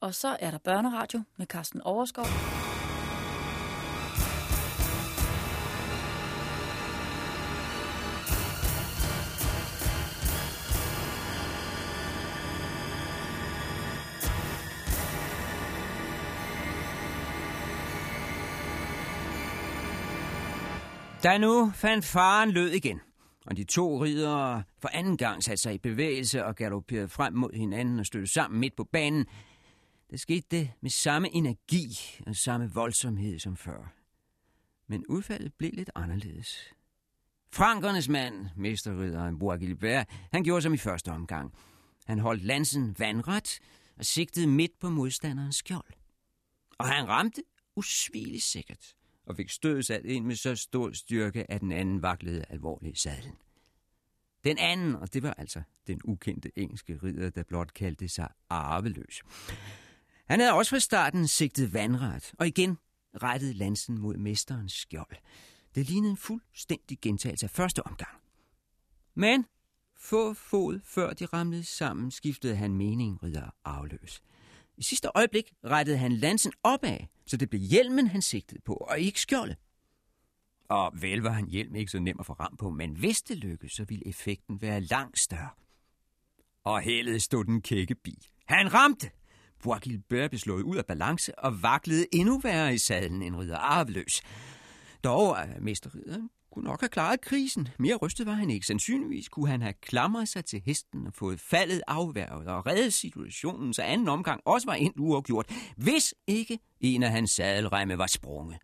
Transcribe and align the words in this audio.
Og 0.00 0.14
så 0.14 0.36
er 0.40 0.50
der 0.50 0.58
børneradio 0.58 1.22
med 1.36 1.46
Carsten 1.46 1.80
Overskov. 1.80 2.26
Da 21.22 21.38
nu 21.38 21.72
fandt 21.74 22.04
faren 22.04 22.50
lød 22.50 22.70
igen, 22.70 23.00
og 23.46 23.56
de 23.56 23.64
to 23.64 24.04
ridere 24.04 24.62
for 24.80 24.88
anden 24.92 25.16
gang 25.16 25.42
satte 25.42 25.62
sig 25.62 25.74
i 25.74 25.78
bevægelse 25.78 26.44
og 26.44 26.56
galopperede 26.56 27.08
frem 27.08 27.32
mod 27.34 27.50
hinanden 27.54 28.00
og 28.00 28.06
støttede 28.06 28.32
sammen 28.32 28.60
midt 28.60 28.76
på 28.76 28.84
banen, 28.92 29.26
det 30.10 30.20
skete 30.20 30.46
det 30.50 30.70
med 30.80 30.90
samme 30.90 31.34
energi 31.34 31.98
og 32.26 32.36
samme 32.36 32.72
voldsomhed 32.72 33.38
som 33.38 33.56
før. 33.56 33.92
Men 34.86 35.06
udfaldet 35.06 35.54
blev 35.54 35.70
lidt 35.72 35.90
anderledes. 35.94 36.74
Frankernes 37.52 38.08
mand, 38.08 38.48
mesterridderen 38.56 39.38
Bourguilbert, 39.38 40.06
han 40.32 40.44
gjorde 40.44 40.62
som 40.62 40.74
i 40.74 40.76
første 40.76 41.08
omgang. 41.08 41.54
Han 42.06 42.18
holdt 42.18 42.44
lansen 42.44 42.96
vandret 42.98 43.60
og 43.96 44.04
sigtede 44.04 44.46
midt 44.46 44.78
på 44.80 44.88
modstanderens 44.90 45.56
skjold. 45.56 45.92
Og 46.78 46.86
han 46.88 47.08
ramte 47.08 47.42
usvigeligt 47.76 48.42
sikkert 48.42 48.94
og 49.26 49.36
fik 49.36 49.50
stødet 49.50 49.86
sat 49.86 50.04
ind 50.04 50.24
med 50.24 50.36
så 50.36 50.54
stor 50.54 50.92
styrke, 50.92 51.50
at 51.50 51.60
den 51.60 51.72
anden 51.72 52.02
vaklede 52.02 52.44
alvorligt 52.48 52.96
i 52.96 53.00
sadlen. 53.00 53.36
Den 54.44 54.58
anden, 54.58 54.94
og 54.94 55.14
det 55.14 55.22
var 55.22 55.34
altså 55.34 55.62
den 55.86 56.00
ukendte 56.04 56.58
engelske 56.58 56.98
ridder, 57.02 57.30
der 57.30 57.42
blot 57.42 57.74
kaldte 57.74 58.08
sig 58.08 58.28
arveløs. 58.48 59.22
Han 60.28 60.40
havde 60.40 60.52
også 60.52 60.70
fra 60.70 60.78
starten 60.78 61.26
sigtet 61.26 61.72
vandret, 61.72 62.32
og 62.38 62.46
igen 62.46 62.78
rettede 63.22 63.52
lansen 63.52 63.98
mod 63.98 64.16
mesterens 64.16 64.72
skjold. 64.72 65.16
Det 65.74 65.86
lignede 65.86 66.10
en 66.10 66.16
fuldstændig 66.16 66.98
gentagelse 67.02 67.46
af 67.46 67.50
første 67.50 67.86
omgang. 67.86 68.16
Men 69.14 69.46
få 69.96 70.34
fod 70.34 70.80
før 70.84 71.12
de 71.12 71.26
ramlede 71.26 71.64
sammen, 71.64 72.10
skiftede 72.10 72.56
han 72.56 72.74
mening, 72.74 73.22
ridder 73.22 73.50
afløs. 73.64 74.22
I 74.76 74.82
sidste 74.82 75.08
øjeblik 75.14 75.52
rettede 75.64 75.98
han 75.98 76.12
lansen 76.12 76.52
opad, 76.62 76.98
så 77.26 77.36
det 77.36 77.50
blev 77.50 77.60
hjelmen, 77.60 78.06
han 78.06 78.22
sigtede 78.22 78.60
på, 78.60 78.74
og 78.74 79.00
ikke 79.00 79.20
skjoldet. 79.20 79.56
Og 80.68 80.92
vel 81.02 81.18
var 81.18 81.30
han 81.30 81.46
hjelm 81.46 81.74
ikke 81.74 81.90
så 81.90 81.98
nem 81.98 82.16
at 82.20 82.26
få 82.26 82.32
ram 82.32 82.56
på, 82.56 82.70
men 82.70 82.96
hvis 82.96 83.22
det 83.22 83.36
lykkedes, 83.36 83.72
så 83.72 83.84
ville 83.84 84.06
effekten 84.06 84.62
være 84.62 84.80
langt 84.80 85.18
større. 85.18 85.50
Og 86.64 86.80
heldet 86.80 87.22
stod 87.22 87.44
den 87.44 87.62
kække 87.62 87.94
bi. 87.94 88.28
Han 88.44 88.74
ramte! 88.74 89.10
Bois 89.62 89.80
Gilbert 89.80 90.30
blev 90.30 90.38
slået 90.38 90.62
ud 90.62 90.76
af 90.76 90.86
balance 90.86 91.38
og 91.38 91.62
vaklede 91.62 92.06
endnu 92.12 92.38
værre 92.38 92.74
i 92.74 92.78
sadlen 92.78 93.22
end 93.22 93.36
ridder 93.36 93.56
arveløs. 93.56 94.22
Dog 95.04 95.36
er 95.38 95.60
mesterridderen 95.60 96.30
kunne 96.58 96.68
nok 96.68 96.80
have 96.80 96.88
klaret 96.88 97.20
krisen. 97.20 97.68
Mere 97.78 97.96
rystet 97.96 98.26
var 98.26 98.32
han 98.32 98.50
ikke. 98.50 98.66
Sandsynligvis 98.66 99.28
kunne 99.28 99.48
han 99.48 99.62
have 99.62 99.74
klamret 99.82 100.28
sig 100.28 100.44
til 100.44 100.62
hesten 100.66 101.06
og 101.06 101.12
fået 101.14 101.40
faldet 101.40 101.82
afværget 101.86 102.48
og 102.48 102.66
reddet 102.66 102.92
situationen, 102.92 103.74
så 103.74 103.82
anden 103.82 104.08
omgang 104.08 104.40
også 104.44 104.66
var 104.66 104.74
endt 104.74 104.96
uafgjort, 104.98 105.52
hvis 105.76 106.14
ikke 106.26 106.58
en 106.80 107.02
af 107.02 107.10
hans 107.10 107.30
sadelremme 107.30 107.98
var 107.98 108.06
sprunget. 108.06 108.58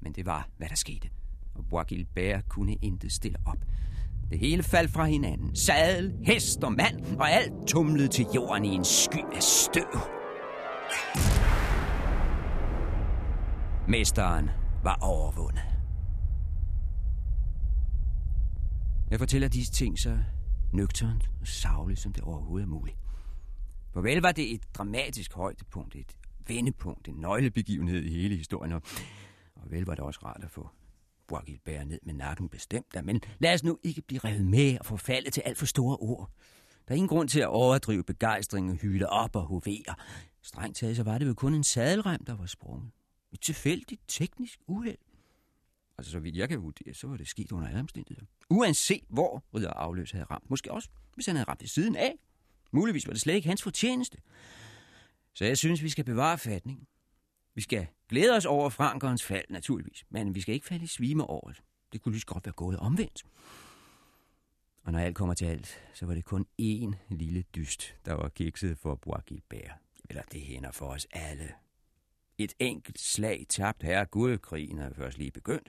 Men 0.00 0.12
det 0.12 0.26
var, 0.26 0.48
hvad 0.56 0.68
der 0.68 0.74
skete, 0.74 1.08
og 1.54 1.64
Bois 1.70 1.86
Gilbert 1.86 2.48
kunne 2.48 2.76
intet 2.82 3.12
stille 3.12 3.38
op. 3.46 3.58
Det 4.30 4.38
hele 4.38 4.62
faldt 4.62 4.90
fra 4.90 5.04
hinanden. 5.04 5.56
Sadel, 5.56 6.14
hest 6.24 6.64
og 6.64 6.72
mand, 6.72 7.16
og 7.18 7.30
alt 7.30 7.52
tumlede 7.66 8.08
til 8.08 8.26
jorden 8.34 8.64
i 8.64 8.68
en 8.68 8.84
sky 8.84 9.24
af 9.34 9.42
støv. 9.42 10.21
Mesteren 13.88 14.50
var 14.82 14.98
overvundet. 15.02 15.62
Jeg 19.10 19.18
fortæller 19.18 19.48
disse 19.48 19.72
ting 19.72 19.98
så 19.98 20.18
nøgternt 20.72 21.30
og 21.40 21.46
savligt, 21.46 22.00
som 22.00 22.12
det 22.12 22.22
overhovedet 22.24 22.64
er 22.64 22.70
muligt. 22.70 22.96
For 23.92 24.00
vel 24.00 24.18
var 24.18 24.32
det 24.32 24.54
et 24.54 24.62
dramatisk 24.74 25.34
højdepunkt, 25.34 25.96
et 25.96 26.16
vendepunkt, 26.46 27.08
en 27.08 27.14
nøglebegivenhed 27.14 28.02
i 28.02 28.22
hele 28.22 28.36
historien, 28.36 28.72
og, 28.72 28.82
vel 29.66 29.84
var 29.84 29.94
det 29.94 30.04
også 30.04 30.20
rart 30.24 30.44
at 30.44 30.50
få 30.50 30.68
Bois 31.28 31.42
ned 31.86 31.98
med 32.02 32.14
nakken 32.14 32.48
bestemt, 32.48 33.04
men 33.04 33.20
lad 33.38 33.54
os 33.54 33.64
nu 33.64 33.78
ikke 33.82 34.02
blive 34.02 34.20
revet 34.24 34.46
med 34.46 34.78
og 34.78 34.86
forfalde 34.86 35.30
til 35.30 35.40
alt 35.40 35.58
for 35.58 35.66
store 35.66 35.96
ord. 35.96 36.30
Der 36.88 36.94
er 36.94 36.96
ingen 36.96 37.08
grund 37.08 37.28
til 37.28 37.40
at 37.40 37.48
overdrive 37.48 38.04
begejstringen 38.04 38.72
og 38.72 38.78
hyle 38.78 39.08
op 39.08 39.36
og 39.36 39.42
hovere. 39.42 39.94
Strengt 40.42 40.76
taget, 40.76 40.96
så 40.96 41.02
var 41.02 41.18
det 41.18 41.26
jo 41.26 41.34
kun 41.34 41.54
en 41.54 41.64
sadelrem, 41.64 42.24
der 42.24 42.36
var 42.36 42.46
sprunget. 42.46 42.90
Et 43.32 43.40
tilfældigt 43.40 44.02
teknisk 44.08 44.60
uheld. 44.66 44.98
Altså, 45.98 46.12
så 46.12 46.18
vidt 46.18 46.36
jeg 46.36 46.48
kan 46.48 46.62
vurdere, 46.62 46.94
så 46.94 47.06
var 47.06 47.16
det 47.16 47.28
sket 47.28 47.52
under 47.52 47.68
alle 47.68 47.80
omstændigheder. 47.80 48.26
Uanset 48.50 49.04
hvor 49.08 49.44
Ridder 49.54 49.70
Afløs 49.70 50.10
havde 50.10 50.24
ramt. 50.24 50.50
Måske 50.50 50.72
også, 50.72 50.88
hvis 51.14 51.26
han 51.26 51.36
havde 51.36 51.48
ramt 51.48 51.60
det 51.60 51.70
siden 51.70 51.96
af. 51.96 52.14
Muligvis 52.70 53.06
var 53.06 53.12
det 53.12 53.20
slet 53.20 53.34
ikke 53.34 53.48
hans 53.48 53.62
fortjeneste. 53.62 54.18
Så 55.34 55.44
jeg 55.44 55.58
synes, 55.58 55.82
vi 55.82 55.88
skal 55.88 56.04
bevare 56.04 56.38
fatningen. 56.38 56.86
Vi 57.54 57.60
skal 57.60 57.86
glæde 58.08 58.36
os 58.36 58.44
over 58.44 58.68
Frankerens 58.68 59.22
fald, 59.22 59.44
naturligvis. 59.50 60.04
Men 60.10 60.34
vi 60.34 60.40
skal 60.40 60.54
ikke 60.54 60.66
falde 60.66 60.84
i 60.84 60.86
svime 60.86 61.26
over 61.26 61.48
det. 61.48 61.62
Det 61.92 62.02
kunne 62.02 62.12
lige 62.12 62.24
godt 62.26 62.46
være 62.46 62.52
gået 62.52 62.78
omvendt. 62.78 63.22
Og 64.82 64.92
når 64.92 64.98
alt 64.98 65.16
kommer 65.16 65.34
til 65.34 65.44
alt, 65.44 65.82
så 65.94 66.06
var 66.06 66.14
det 66.14 66.24
kun 66.24 66.46
én 66.62 66.94
lille 67.08 67.42
dyst, 67.42 67.94
der 68.04 68.12
var 68.12 68.28
kikset 68.28 68.78
for 68.78 68.94
Bois 68.94 69.22
Gilbert. 69.26 69.81
Eller 70.08 70.22
det 70.22 70.40
hænder 70.40 70.72
for 70.72 70.86
os 70.86 71.06
alle. 71.12 71.54
Et 72.38 72.54
enkelt 72.58 72.98
slag 72.98 73.46
tabt 73.48 73.82
her 73.82 74.04
guldkrigen 74.04 74.78
er 74.78 74.94
først 74.94 75.18
lige 75.18 75.30
begyndt. 75.30 75.68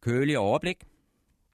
Kølig 0.00 0.38
overblik. 0.38 0.84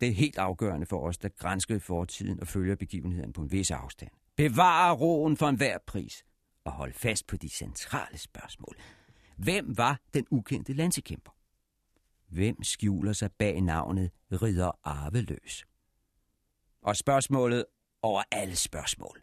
Det 0.01 0.09
er 0.09 0.13
helt 0.13 0.39
afgørende 0.39 0.87
for 0.87 1.07
os, 1.09 1.19
der 1.19 1.29
grænsker 1.29 1.79
fortiden 1.79 2.41
og 2.41 2.49
følger 2.49 2.77
begivenheden 2.77 3.33
på 3.33 3.43
en 3.43 3.53
vis 3.53 3.71
afstand. 3.71 4.11
Bevare 4.37 4.95
roen 4.95 5.37
for 5.37 5.49
enhver 5.49 5.79
pris 5.87 6.25
og 6.65 6.73
hold 6.73 6.93
fast 6.93 7.27
på 7.27 7.37
de 7.37 7.49
centrale 7.49 8.19
spørgsmål. 8.19 8.77
Hvem 9.37 9.79
var 9.79 10.01
den 10.15 10.27
ukendte 10.31 10.73
landsekæmper? 10.73 11.31
Hvem 12.29 12.63
skjuler 12.63 13.13
sig 13.13 13.33
bag 13.33 13.61
navnet 13.61 14.11
Ridder 14.33 14.71
Arveløs? 14.85 15.65
Og 16.83 16.97
spørgsmålet 16.97 17.65
over 18.03 18.23
alle 18.31 18.57
spørgsmål. 18.57 19.23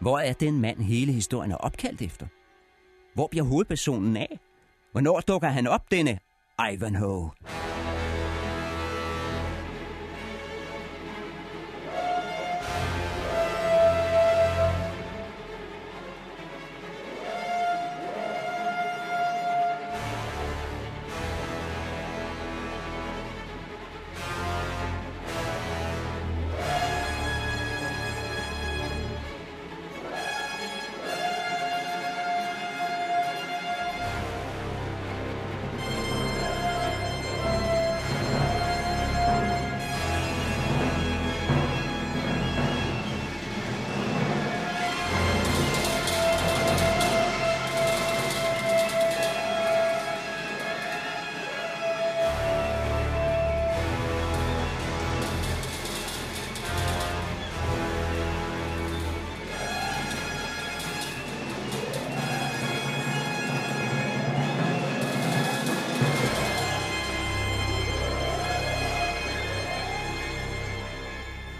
Hvor 0.00 0.18
er 0.18 0.32
den 0.32 0.60
mand 0.60 0.82
hele 0.82 1.12
historien 1.12 1.52
er 1.52 1.56
opkaldt 1.56 2.02
efter? 2.02 2.26
Hvor 3.14 3.26
bliver 3.26 3.44
hovedpersonen 3.44 4.16
af? 4.16 4.38
Hvornår 4.92 5.20
dukker 5.20 5.48
han 5.48 5.66
op, 5.66 5.90
denne 5.90 6.18
Ivanhoe? 6.72 7.30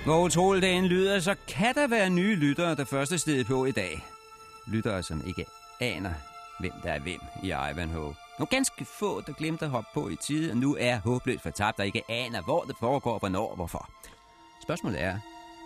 Hvor 0.09 0.25
utroligt 0.25 0.85
lyder, 0.85 1.21
så 1.21 1.35
kan 1.49 1.75
der 1.75 1.87
være 1.87 2.11
nye 2.11 2.37
lyttere, 2.37 2.75
der 2.75 2.85
første 2.85 3.19
sted 3.19 3.45
på 3.45 3.65
i 3.65 3.71
dag. 3.71 4.05
Lyttere, 4.67 5.03
som 5.03 5.23
ikke 5.27 5.45
aner, 5.81 6.13
hvem 6.61 6.73
der 6.83 6.93
er 6.93 6.99
hvem 6.99 7.21
i 7.43 7.47
Ivanhoe. 7.47 8.15
Nogle 8.39 8.51
ganske 8.51 8.85
få, 8.85 9.21
der 9.21 9.33
glemte 9.33 9.65
at 9.65 9.71
hoppe 9.71 9.91
på 9.95 10.09
i 10.09 10.17
tide, 10.17 10.51
og 10.51 10.57
nu 10.57 10.77
er 10.81 10.97
håbløst 10.97 11.43
fortabt, 11.43 11.81
og 11.81 11.87
ikke 11.87 12.03
aner, 12.09 12.43
hvor 12.43 12.63
det 12.63 12.77
foregår, 12.81 13.19
hvornår 13.19 13.49
og 13.49 13.57
hvorfor. 13.57 13.91
Spørgsmålet 14.63 15.03
er, 15.03 15.19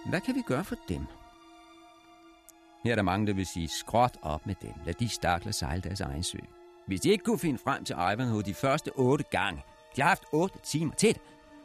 hvad 0.08 0.20
kan 0.20 0.34
vi 0.34 0.42
gøre 0.46 0.64
for 0.64 0.76
dem? 0.88 1.06
Her 2.84 2.90
er 2.90 2.96
der 2.96 3.02
mange, 3.02 3.26
der 3.26 3.34
vil 3.34 3.46
sige, 3.46 3.68
skråt 3.68 4.16
op 4.22 4.46
med 4.46 4.54
dem. 4.62 4.72
Lad 4.84 4.94
de 4.94 5.08
stakler 5.08 5.52
sejle 5.52 5.82
deres 5.82 6.00
egen 6.00 6.22
sø. 6.22 6.38
Hvis 6.86 7.00
de 7.00 7.10
ikke 7.10 7.24
kunne 7.24 7.38
finde 7.38 7.58
frem 7.58 7.84
til 7.84 7.94
Ivanhoe 7.94 8.42
de 8.42 8.54
første 8.54 8.90
otte 8.94 9.24
gange, 9.30 9.62
de 9.96 10.02
har 10.02 10.08
haft 10.08 10.24
otte 10.32 10.58
timer 10.62 10.94
til 10.94 11.14
det, 11.14 11.22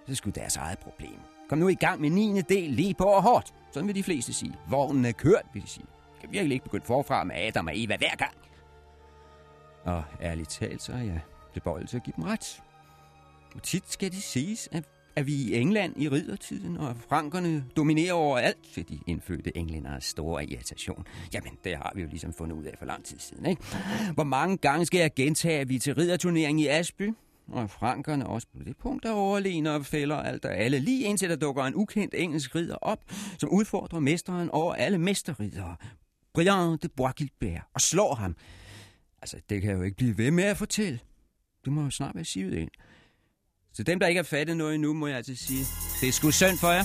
så 0.08 0.16
skulle 0.16 0.36
deres 0.42 0.56
eget 0.56 0.80
problem. 0.80 1.20
Kom 1.50 1.58
nu 1.58 1.68
i 1.68 1.76
gang 1.76 2.02
med 2.02 2.10
9. 2.10 2.42
del 2.42 2.70
lige 2.72 2.94
på 2.94 3.04
og 3.04 3.24
hårdt. 3.24 3.54
Sådan 3.72 3.88
vil 3.88 3.96
de 3.96 4.04
fleste 4.04 4.34
sige. 4.34 4.54
Vognen 4.70 5.06
er 5.06 5.12
kørt, 5.12 5.46
vil 5.54 5.64
de 5.64 5.68
sige. 5.68 5.86
Kan 6.22 6.32
virkelig 6.32 6.54
ikke 6.54 6.64
begynde 6.64 6.86
forfra 6.86 7.24
med 7.24 7.36
Adam 7.36 7.68
og 7.68 7.74
Eva 7.76 7.98
hver 7.98 8.16
gang. 8.16 8.34
Og 9.84 10.04
ærligt 10.22 10.50
talt, 10.50 10.82
så 10.82 10.94
er 10.94 10.98
jeg 10.98 11.20
tilbøjelig 11.54 11.90
til 11.90 11.98
at 11.98 12.04
give 12.04 12.14
dem 12.16 12.24
ret. 12.24 12.64
Og 13.56 13.64
tit 13.64 13.92
skal 13.92 14.12
det 14.12 14.24
siges, 14.24 14.70
at, 14.72 14.84
at 15.16 15.28
vi 15.28 15.34
i 15.34 15.56
England 15.56 15.94
i 16.02 16.10
riddertiden, 16.10 16.78
og 16.78 16.96
frankerne 17.10 17.66
dominerer 17.76 18.14
overalt 18.14 18.58
til 18.74 18.90
de 18.90 19.00
indfødte 19.08 19.58
englænderes 19.58 20.04
store 20.04 20.46
irritation. 20.46 21.06
Jamen, 21.34 21.52
det 21.64 21.76
har 21.78 21.92
vi 21.96 22.02
jo 22.02 22.08
ligesom 22.08 22.34
fundet 22.34 22.56
ud 22.56 22.64
af 22.64 22.76
for 22.80 22.86
lang 22.86 23.04
tid 23.06 23.20
siden, 23.20 23.46
ikke? 23.46 23.64
Hvor 24.14 24.24
mange 24.24 24.58
gange 24.58 24.86
skal 24.86 25.00
jeg 25.00 25.14
gentage, 25.14 25.60
at 25.60 25.70
vi 25.70 25.76
er 25.76 25.80
til 25.80 25.96
ridderturnering 25.96 26.62
i 26.62 26.68
Asby? 26.68 27.14
Og 27.48 27.70
frankerne 27.70 28.28
også 28.28 28.48
på 28.58 28.64
det 28.64 28.78
punkt, 28.78 29.04
der 29.04 29.12
overlegne 29.12 29.72
og 29.72 29.86
fælder 29.86 30.16
alt 30.16 30.46
og 30.46 30.58
alle, 30.58 30.80
lige 30.80 31.04
indtil 31.04 31.30
der 31.30 31.36
dukker 31.36 31.64
en 31.64 31.76
ukendt 31.76 32.14
engelsk 32.18 32.56
ridder 32.56 32.76
op, 32.76 33.00
som 33.40 33.50
udfordrer 33.50 34.00
mesteren 34.00 34.50
over 34.50 34.74
alle 34.74 34.98
mesterridere, 34.98 35.76
Brian 36.34 36.78
de 36.82 36.90
Bois 36.96 37.62
og 37.74 37.82
slår 37.82 38.16
ham. 38.16 38.36
Altså, 39.22 39.38
det 39.50 39.62
kan 39.62 39.72
jeg 39.72 39.78
jo 39.78 39.84
ikke 39.84 39.98
blive 39.98 40.18
ved 40.18 40.32
med 40.32 40.44
at 40.44 40.58
fortælle. 40.58 41.00
Det 41.66 41.74
må 41.74 41.84
jo 41.84 41.90
snart 41.90 42.16
være 42.16 42.26
sivet 42.26 42.54
ind. 42.54 42.70
Så 43.74 43.84
dem, 43.84 44.00
der 44.00 44.08
ikke 44.08 44.20
har 44.20 44.24
fattet 44.24 44.58
noget 44.58 44.76
endnu, 44.76 44.94
må 44.94 45.08
jeg 45.08 45.18
altså 45.18 45.36
sige, 45.36 45.66
det 46.02 46.10
er 46.10 46.12
sgu 46.12 46.32
synd 46.32 46.58
for 46.58 46.72
jer. 46.72 46.84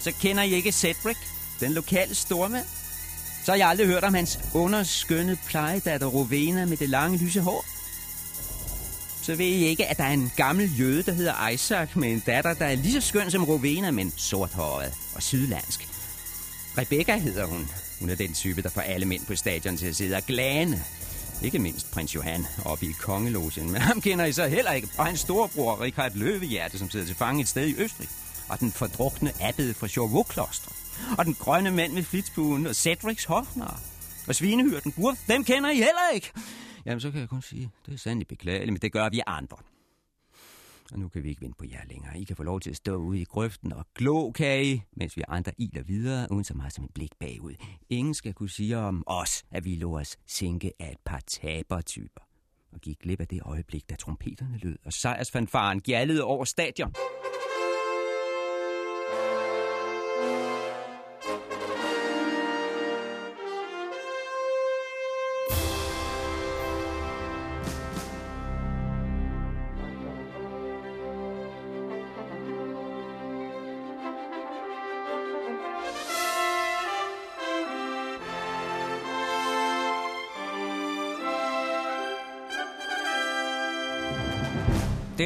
Så 0.00 0.14
kender 0.22 0.42
I 0.42 0.50
ikke 0.50 0.72
Cedric, 0.72 1.16
den 1.60 1.72
lokale 1.72 2.14
stormand? 2.14 2.66
Så 3.44 3.52
har 3.52 3.56
jeg 3.56 3.68
aldrig 3.68 3.86
hørt 3.86 4.04
om 4.04 4.14
hans 4.14 4.38
underskønne 4.54 5.38
plejedatter 5.48 6.06
Rovena 6.06 6.66
med 6.66 6.76
det 6.76 6.88
lange 6.88 7.18
lyse 7.18 7.40
hår. 7.40 7.79
Så 9.30 9.36
ved 9.36 9.46
I 9.46 9.64
ikke, 9.64 9.86
at 9.86 9.96
der 9.96 10.04
er 10.04 10.12
en 10.12 10.32
gammel 10.36 10.78
jøde, 10.78 11.02
der 11.02 11.12
hedder 11.12 11.48
Isaac, 11.48 11.88
med 11.96 12.12
en 12.12 12.22
datter, 12.26 12.54
der 12.54 12.64
er 12.64 12.74
lige 12.74 12.92
så 12.92 13.08
skøn 13.08 13.30
som 13.30 13.44
Rovena, 13.44 13.90
men 13.90 14.12
sorthåret 14.16 14.94
og 15.14 15.22
sydlandsk. 15.22 15.88
Rebecca 16.78 17.16
hedder 17.16 17.46
hun. 17.46 17.68
Hun 18.00 18.10
er 18.10 18.14
den 18.14 18.34
type, 18.34 18.62
der 18.62 18.68
får 18.68 18.80
alle 18.80 19.06
mænd 19.06 19.26
på 19.26 19.36
stadion 19.36 19.76
til 19.76 19.86
at 19.86 19.96
sidde 19.96 20.16
og 20.16 20.22
glane. 20.22 20.84
Ikke 21.42 21.58
mindst 21.58 21.90
prins 21.90 22.14
Johan 22.14 22.46
oppe 22.64 22.86
i 22.86 22.92
kongelogen. 23.00 23.70
Men 23.70 23.80
ham 23.80 24.00
kender 24.00 24.24
I 24.24 24.32
så 24.32 24.46
heller 24.46 24.72
ikke. 24.72 24.88
Og 24.98 25.06
hans 25.06 25.20
storebror 25.20 25.80
Richard 25.80 26.12
Løvehjerte, 26.14 26.78
som 26.78 26.90
sidder 26.90 27.06
til 27.06 27.16
fange 27.16 27.42
et 27.42 27.48
sted 27.48 27.66
i 27.66 27.74
Østrig. 27.78 28.08
Og 28.48 28.60
den 28.60 28.72
fordrukne 28.72 29.32
abbed 29.40 29.74
fra 29.74 29.88
Chauveau-kloster. 29.88 30.70
Og 31.18 31.24
den 31.24 31.34
grønne 31.34 31.70
mand 31.70 31.92
med 31.92 32.02
flitsbuen 32.02 32.66
og 32.66 32.74
Cedrics 32.74 33.24
hofnar. 33.24 33.80
Og 34.28 34.34
svinehyrden 34.34 34.92
Burf, 34.92 35.18
dem 35.28 35.44
kender 35.44 35.70
I 35.70 35.74
heller 35.74 36.10
ikke. 36.14 36.32
Jamen, 36.86 37.00
så 37.00 37.10
kan 37.10 37.20
jeg 37.20 37.28
kun 37.28 37.42
sige, 37.42 37.70
det 37.86 37.94
er 37.94 37.98
sandelig 37.98 38.28
beklageligt, 38.28 38.72
men 38.72 38.80
det 38.80 38.92
gør 38.92 39.08
vi 39.08 39.20
andre. 39.26 39.56
Og 40.92 40.98
nu 40.98 41.08
kan 41.08 41.22
vi 41.22 41.28
ikke 41.28 41.40
vente 41.40 41.58
på 41.58 41.64
jer 41.64 41.80
længere. 41.88 42.20
I 42.20 42.24
kan 42.24 42.36
få 42.36 42.42
lov 42.42 42.60
til 42.60 42.70
at 42.70 42.76
stå 42.76 42.96
ude 42.96 43.20
i 43.20 43.24
grøften 43.24 43.72
og 43.72 43.86
glo, 43.94 44.30
kan 44.30 44.64
I, 44.64 44.82
mens 44.92 45.16
vi 45.16 45.22
andre 45.28 45.52
iler 45.58 45.82
videre, 45.82 46.26
uden 46.30 46.44
så 46.44 46.54
meget 46.54 46.72
som 46.72 46.84
et 46.84 46.90
blik 46.94 47.10
bagud. 47.20 47.54
Ingen 47.90 48.14
skal 48.14 48.34
kunne 48.34 48.48
sige 48.48 48.78
om 48.78 49.04
os, 49.06 49.44
at 49.50 49.64
vi 49.64 49.74
lå 49.74 49.98
os 49.98 50.16
sænke 50.26 50.72
af 50.78 50.90
et 50.90 50.98
par 51.04 51.20
tabertyper. 51.26 52.20
Og 52.72 52.80
gik 52.80 52.98
glip 52.98 53.20
af 53.20 53.28
det 53.28 53.40
øjeblik, 53.44 53.90
da 53.90 53.94
trompeterne 53.94 54.58
lød, 54.58 54.76
og 54.84 54.92
sejrsfanfaren 54.92 55.80
gjaldede 55.80 56.24
over 56.24 56.44
stadion. 56.44 56.94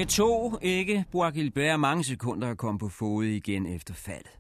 Det 0.05 0.13
tog 0.13 0.59
ikke 0.63 1.05
Bois 1.13 1.35
mange 1.79 2.05
sekunder 2.05 2.51
at 2.51 2.59
komme 2.59 2.79
på 2.79 2.89
fod 2.89 3.25
igen 3.25 3.67
efter 3.67 3.95
faldet. 3.95 4.39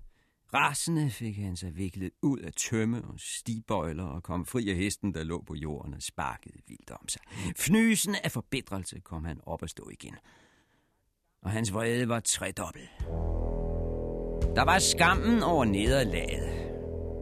Rasende 0.54 1.10
fik 1.10 1.36
han 1.36 1.56
sig 1.56 1.76
viklet 1.76 2.10
ud 2.22 2.38
af 2.38 2.52
tømme 2.52 3.02
og 3.04 3.14
stibøjler 3.18 4.04
og 4.04 4.22
kom 4.22 4.46
fri 4.46 4.70
af 4.70 4.76
hesten, 4.76 5.14
der 5.14 5.24
lå 5.24 5.42
på 5.46 5.54
jorden 5.54 5.94
og 5.94 6.02
sparkede 6.02 6.58
vildt 6.68 6.90
om 6.90 7.08
sig. 7.08 7.20
Fnysende 7.56 8.18
af 8.24 8.32
forbedrelse 8.32 9.00
kom 9.00 9.24
han 9.24 9.40
op 9.46 9.62
og 9.62 9.68
stå 9.68 9.88
igen. 9.92 10.14
Og 11.42 11.50
hans 11.50 11.74
vrede 11.74 12.08
var 12.08 12.20
tredobbelt. 12.20 12.90
Der 14.56 14.64
var 14.64 14.78
skammen 14.78 15.42
over 15.42 15.64
nederlaget, 15.64 16.72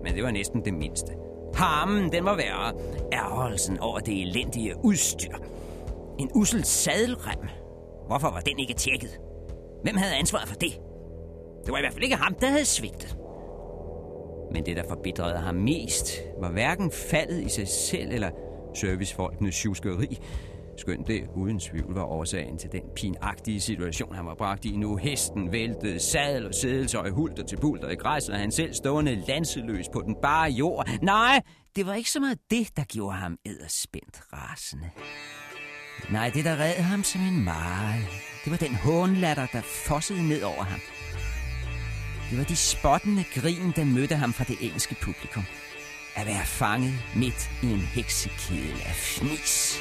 men 0.05 0.15
det 0.15 0.23
var 0.23 0.31
næsten 0.31 0.65
det 0.65 0.75
mindste. 0.75 1.13
Harmen, 1.55 2.13
den 2.13 2.25
var 2.25 2.37
værre. 2.37 2.73
Ærgelsen 3.13 3.79
over 3.79 4.01
det 4.01 4.23
elendige 4.23 4.75
udstyr. 4.85 5.37
En 6.19 6.31
usel 6.35 6.65
sadelrem, 6.65 7.49
Hvorfor 8.07 8.31
var 8.31 8.41
den 8.41 8.59
ikke 8.59 8.75
tjekket? 8.75 9.19
Hvem 9.83 9.97
havde 9.97 10.15
ansvaret 10.15 10.49
for 10.49 10.55
det? 10.55 10.73
Det 11.65 11.73
var 11.73 11.79
i 11.79 11.81
hvert 11.81 11.93
fald 11.93 12.05
ikke 12.05 12.17
ham, 12.17 12.35
der 12.35 12.49
havde 12.49 12.65
svigtet. 12.65 13.17
Men 14.53 14.67
det, 14.67 14.77
der 14.77 14.89
forbedrede 14.89 15.39
ham 15.39 15.55
mest, 15.55 16.11
var 16.41 16.51
hverken 16.51 16.91
faldet 16.91 17.43
i 17.43 17.49
sig 17.49 17.69
selv 17.69 18.13
eller 18.13 18.31
servicefolkenes 18.75 19.57
tjuskeri, 19.57 20.19
skønt 20.77 21.07
det 21.07 21.23
uden 21.35 21.59
tvivl 21.61 21.95
var 21.95 22.05
årsagen 22.05 22.59
til 22.59 22.73
den 22.73 22.83
pinagtige 22.97 23.61
situation, 23.61 24.15
han 24.15 24.27
var 24.27 24.35
bragt 24.35 24.65
i 24.65 24.77
nu. 24.77 24.97
Hesten 24.97 25.53
væltede, 25.53 26.01
sadel 26.01 26.47
og 26.47 26.55
sædeltøj 26.55 27.11
hulter 27.11 27.45
til 27.45 27.57
bulter 27.61 27.89
i 27.91 27.95
græsset, 27.95 28.35
og 28.35 28.41
han 28.41 28.53
selv 28.53 28.75
stående 28.75 29.15
lanseløs 29.29 29.89
på 29.93 30.01
den 30.01 30.17
bare 30.23 30.51
jord. 30.51 30.89
Nej, 31.03 31.41
det 31.77 31.87
var 31.87 31.95
ikke 31.95 32.11
så 32.11 32.21
meget 32.21 32.39
det, 32.51 32.77
der 32.77 32.85
gjorde 32.85 33.17
ham 33.17 33.37
edderspændt 33.47 34.21
rasende. 34.33 34.91
Nej, 36.11 36.31
det 36.31 36.45
der 36.45 36.57
red 36.57 36.75
ham 36.75 37.05
som 37.05 37.21
en 37.21 37.45
mare, 37.45 37.95
det 38.45 38.51
var 38.51 38.57
den 38.57 38.75
hånlatter, 38.75 39.47
der 39.53 39.61
fossede 39.61 40.29
ned 40.29 40.43
over 40.43 40.65
ham. 40.65 40.81
Det 42.31 42.39
var 42.39 42.45
de 42.45 42.57
spottende 42.57 43.25
grin, 43.35 43.73
der 43.77 43.85
mødte 43.85 44.17
ham 44.17 44.33
fra 44.33 44.45
det 44.45 44.57
engelske 44.61 44.95
publikum. 44.95 45.45
At 46.15 46.27
være 46.27 46.47
fanget 46.47 46.95
midt 47.17 47.51
i 47.63 47.67
en 47.67 47.81
heksekedel 47.81 48.83
af 48.87 48.95
fnis. 48.95 49.79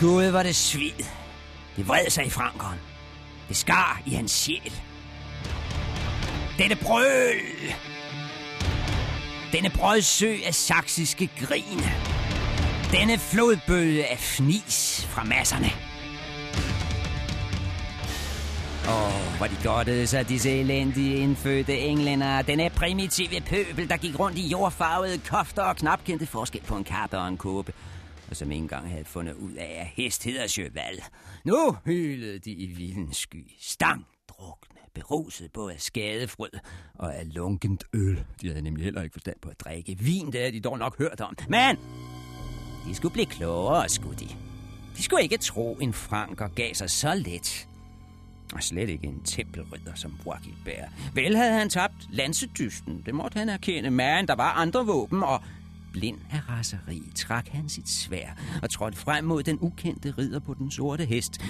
Gud 0.00 0.24
var 0.24 0.42
det 0.42 0.56
svid. 0.56 1.04
Det 1.76 1.88
vred 1.88 2.10
sig 2.10 2.26
i 2.26 2.30
Frankeren. 2.30 2.78
Det 3.48 3.56
skar 3.56 4.02
i 4.06 4.10
hans 4.10 4.30
sjæl. 4.30 4.72
Dette 6.58 6.76
brøl! 6.76 7.74
Denne 9.52 9.70
brødsø 9.70 10.36
af 10.46 10.54
saksiske 10.54 11.30
grin. 11.40 11.80
Denne 12.92 13.18
flodbølge 13.18 14.06
af 14.06 14.18
fnis 14.18 15.06
fra 15.10 15.24
masserne. 15.24 15.70
Åh, 18.88 19.04
oh, 19.04 19.36
hvor 19.36 19.46
de 19.46 19.56
godtede 19.64 20.06
sig, 20.06 20.28
disse 20.28 20.50
elendige 20.50 21.16
indfødte 21.16 21.78
englænder. 21.78 22.42
Denne 22.42 22.70
primitive 22.70 23.40
pøbel, 23.40 23.88
der 23.88 23.96
gik 23.96 24.18
rundt 24.18 24.38
i 24.38 24.48
jordfarvede 24.48 25.18
kofter 25.18 25.62
og 25.62 25.76
knap 25.76 26.04
kendte 26.04 26.26
forskel 26.26 26.60
på 26.60 26.76
en 26.76 26.84
kappe 26.84 27.18
og 27.18 27.28
en 27.28 27.36
kåbe. 27.36 27.72
Og 28.30 28.36
som 28.36 28.50
ikke 28.50 28.62
engang 28.62 28.90
havde 28.90 29.04
fundet 29.04 29.34
ud 29.34 29.52
af, 29.52 29.76
at 29.80 29.86
hest 29.86 30.24
hedder 30.24 30.46
Cheval. 30.46 31.02
Nu 31.44 31.76
hylede 31.84 32.38
de 32.38 32.50
i 32.50 32.66
vildens 32.66 33.16
sky. 33.16 33.50
Stang, 33.60 34.06
drukne, 34.28 34.78
beruset 34.94 35.52
både 35.52 35.72
af 35.72 35.80
skadefrød 35.80 36.50
og 36.94 37.16
af 37.16 37.34
lunkent 37.34 37.84
øl. 37.92 38.24
De 38.40 38.48
havde 38.48 38.62
nemlig 38.62 38.84
heller 38.84 39.02
ikke 39.02 39.12
forstand 39.12 39.36
på 39.42 39.48
at 39.48 39.60
drikke 39.60 39.98
vin, 39.98 40.26
det 40.26 40.40
havde 40.40 40.52
de 40.52 40.60
dog 40.60 40.78
nok 40.78 40.98
hørt 40.98 41.20
om. 41.20 41.36
Men 41.48 41.76
de 42.86 42.94
skulle 42.94 43.12
blive 43.12 43.26
klogere, 43.26 43.88
skulle 43.88 44.18
de. 44.18 44.28
De 44.96 45.02
skulle 45.02 45.22
ikke 45.22 45.38
tro, 45.38 45.74
en 45.80 45.92
franker 45.92 46.48
gav 46.48 46.74
sig 46.74 46.90
så 46.90 47.14
let. 47.14 47.68
Og 48.54 48.62
slet 48.62 48.88
ikke 48.88 49.06
en 49.06 49.22
tempelridder 49.24 49.94
som 49.94 50.18
Bois 50.24 50.38
Vel 51.14 51.36
havde 51.36 51.52
han 51.52 51.70
tabt 51.70 52.08
lansedysten, 52.10 53.02
det 53.06 53.14
måtte 53.14 53.38
han 53.38 53.48
erkende, 53.48 53.90
men 53.90 54.28
der 54.28 54.34
var 54.34 54.52
andre 54.52 54.86
våben, 54.86 55.22
og 55.22 55.42
blind 55.92 56.18
af 56.32 56.48
raseri 56.48 57.02
trak 57.14 57.48
han 57.48 57.68
sit 57.68 57.88
svær 57.88 58.28
og 58.62 58.70
trådte 58.70 58.98
frem 58.98 59.24
mod 59.24 59.42
den 59.42 59.58
ukendte 59.60 60.10
ridder 60.10 60.40
på 60.40 60.54
den 60.54 60.70
sorte 60.70 61.04
hest, 61.04 61.40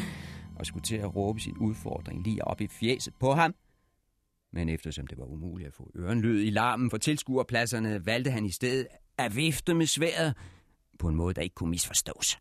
og 0.57 0.66
skulle 0.66 0.83
til 0.83 0.97
at 0.97 1.16
råbe 1.16 1.40
sin 1.40 1.57
udfordring 1.59 2.23
lige 2.23 2.45
op 2.45 2.61
i 2.61 2.68
fjeset 2.68 3.14
på 3.21 3.35
ham. 3.35 3.54
Men 4.52 4.68
eftersom 4.68 5.07
det 5.07 5.18
var 5.18 5.25
umuligt 5.25 5.66
at 5.66 5.75
få 5.75 5.90
ørenlyd 5.99 6.47
i 6.47 6.50
larmen 6.50 6.90
for 6.90 6.99
tilskuerpladserne, 6.99 8.07
valgte 8.07 8.30
han 8.30 8.45
i 8.45 8.50
stedet 8.50 8.87
at 9.18 9.37
vifte 9.37 9.75
med 9.75 9.87
sværet 9.87 10.35
på 10.99 11.09
en 11.09 11.14
måde, 11.14 11.35
der 11.35 11.42
ikke 11.42 11.54
kunne 11.54 11.71
misforstås. 11.71 12.38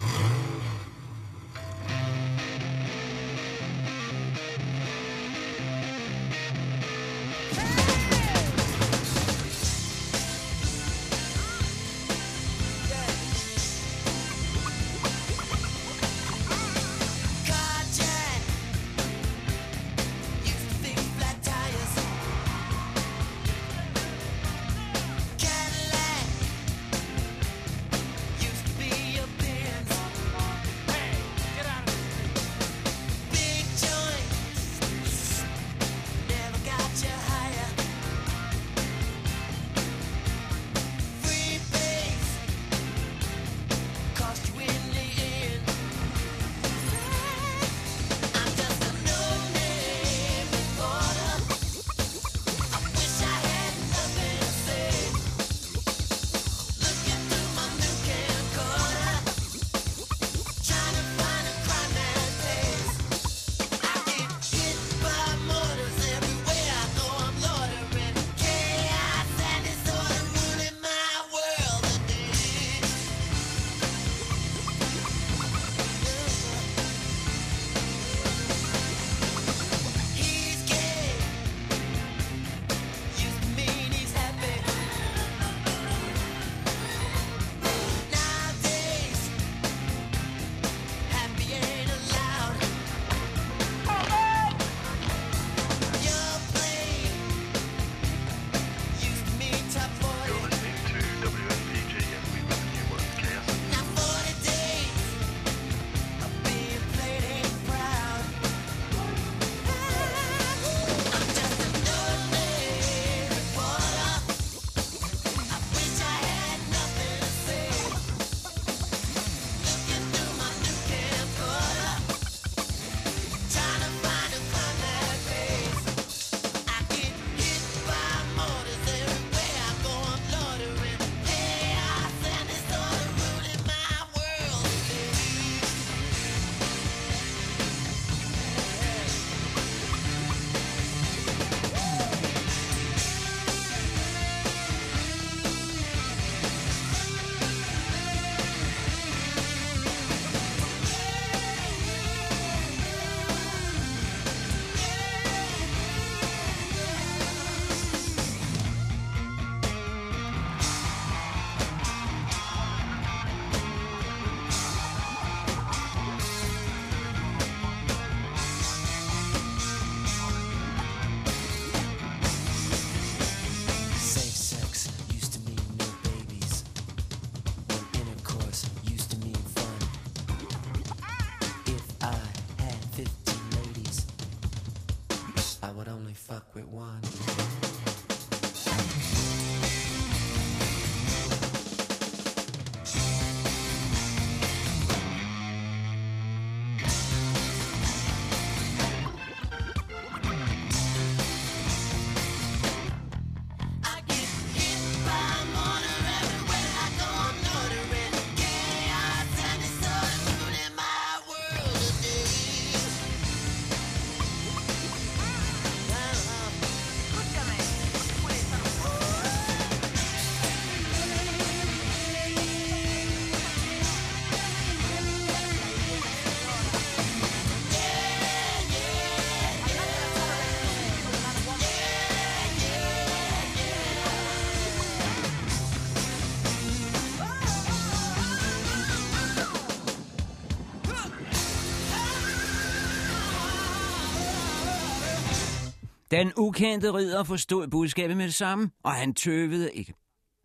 Den 246.11 246.33
ukendte 246.37 246.93
ridder 246.93 247.23
forstod 247.23 247.67
budskabet 247.67 248.17
med 248.17 248.25
det 248.25 248.33
samme, 248.33 248.71
og 248.83 248.93
han 248.93 249.13
tøvede 249.13 249.73
ikke. 249.73 249.93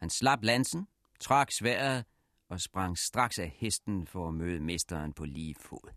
Han 0.01 0.11
slap 0.11 0.39
lansen, 0.43 0.87
trak 1.21 1.53
sværet 1.53 2.05
og 2.49 2.61
sprang 2.61 2.99
straks 2.99 3.39
af 3.39 3.55
hesten 3.57 4.07
for 4.07 4.29
at 4.29 4.35
møde 4.35 4.61
mesteren 4.61 5.13
på 5.13 5.25
lige 5.25 5.55
fod. 5.61 5.93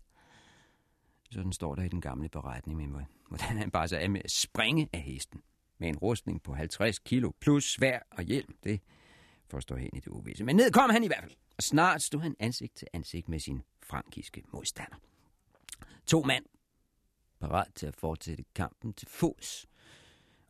Sådan 1.30 1.52
står 1.52 1.74
der 1.74 1.82
i 1.82 1.88
den 1.88 2.00
gamle 2.00 2.28
beretning 2.28 2.92
med, 2.92 3.04
hvordan 3.28 3.58
han 3.58 3.70
bare 3.70 3.88
så 3.88 3.96
af 3.96 4.10
med 4.10 4.20
at 4.24 4.30
springe 4.30 4.88
af 4.92 5.00
hesten. 5.00 5.42
Med 5.78 5.88
en 5.88 5.96
rustning 5.96 6.42
på 6.42 6.54
50 6.54 6.98
kilo 6.98 7.32
plus 7.40 7.72
svær 7.72 7.98
og 8.10 8.22
hjelm. 8.22 8.54
Det 8.64 8.80
forstår 9.50 9.76
hen 9.76 9.90
i 9.92 10.00
det 10.00 10.08
uvisse. 10.08 10.44
Men 10.44 10.56
ned 10.56 10.70
kom 10.70 10.90
han 10.90 11.04
i 11.04 11.06
hvert 11.06 11.22
fald. 11.22 11.36
Og 11.56 11.62
snart 11.62 12.02
stod 12.02 12.20
han 12.20 12.36
ansigt 12.38 12.76
til 12.76 12.88
ansigt 12.92 13.28
med 13.28 13.38
sin 13.38 13.62
frankiske 13.82 14.42
modstander. 14.52 14.96
To 16.06 16.22
mand, 16.22 16.44
parat 17.40 17.68
til 17.74 17.86
at 17.86 17.96
fortsætte 17.96 18.44
kampen 18.54 18.92
til 18.92 19.08
fods. 19.08 19.66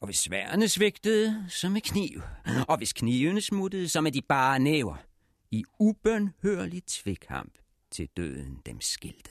Og 0.01 0.07
hvis 0.07 0.19
sværene 0.19 0.69
svigtede, 0.69 1.45
så 1.49 1.69
med 1.69 1.81
kniv. 1.81 2.23
Og 2.69 2.77
hvis 2.77 2.93
knivene 2.93 3.41
smuttede, 3.41 3.89
så 3.89 4.01
med 4.01 4.13
de 4.13 4.23
bare 4.23 4.59
næver. 4.59 4.97
I 5.51 5.65
ubønhørlig 5.79 6.85
tvikkamp 6.87 7.53
til 7.91 8.09
døden 8.17 8.63
dem 8.67 8.81
skilte. 8.81 9.31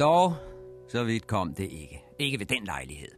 Dog, 0.00 0.34
så 0.88 1.04
vidt 1.04 1.26
kom 1.26 1.54
det 1.54 1.64
ikke. 1.64 2.02
Ikke 2.18 2.38
ved 2.38 2.46
den 2.46 2.64
lejlighed. 2.64 3.08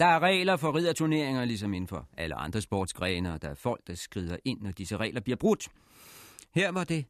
Der 0.00 0.06
er 0.06 0.20
regler 0.20 0.56
for 0.56 0.76
ridderturneringer, 0.76 1.44
ligesom 1.44 1.74
inden 1.74 1.88
for 1.88 2.08
alle 2.18 2.34
andre 2.34 2.60
sportsgrene, 2.60 3.32
og 3.32 3.42
der 3.42 3.48
er 3.48 3.54
folk, 3.54 3.80
der 3.86 3.94
skrider 3.94 4.36
ind, 4.44 4.60
når 4.60 4.70
disse 4.70 4.96
regler 4.96 5.20
bliver 5.20 5.36
brudt. 5.36 5.68
Her 6.54 6.72
var 6.72 6.84
det 6.84 7.04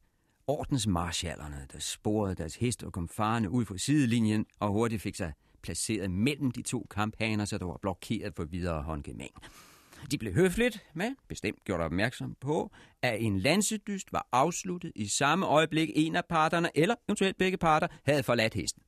ordensmarschallerne, 0.47 1.67
der 1.73 1.79
sporede 1.79 2.35
deres 2.35 2.57
hest 2.57 2.83
og 2.83 2.93
kom 2.93 3.09
farne 3.09 3.51
ud 3.51 3.65
fra 3.65 3.79
sidelinjen 3.79 4.47
og 4.61 4.69
hurtigt 4.69 5.03
fik 5.03 5.15
sig 5.15 5.33
placeret 5.63 6.11
mellem 6.11 6.51
de 6.51 6.63
to 6.63 6.87
kamphaner, 6.91 7.45
så 7.45 7.59
der 7.59 7.65
var 7.65 7.79
blokeret 7.83 8.35
for 8.37 8.45
videre 8.45 8.83
håndgemæng. 8.83 9.31
De 10.11 10.19
blev 10.19 10.33
høfligt, 10.33 10.87
men 10.95 11.17
bestemt 11.29 11.65
gjort 11.65 11.81
opmærksom 11.81 12.37
på, 12.41 12.71
at 13.03 13.23
en 13.23 13.39
lansedyst 13.39 14.13
var 14.13 14.29
afsluttet 14.33 14.93
i 14.95 15.07
samme 15.07 15.47
øjeblik 15.47 15.91
en 15.95 16.17
af 16.17 16.25
parterne, 16.25 16.71
eller 16.75 16.95
eventuelt 17.09 17.39
begge 17.39 17.59
parter, 17.59 17.87
havde 18.05 18.23
forladt 18.23 18.55
hesten. 18.55 18.83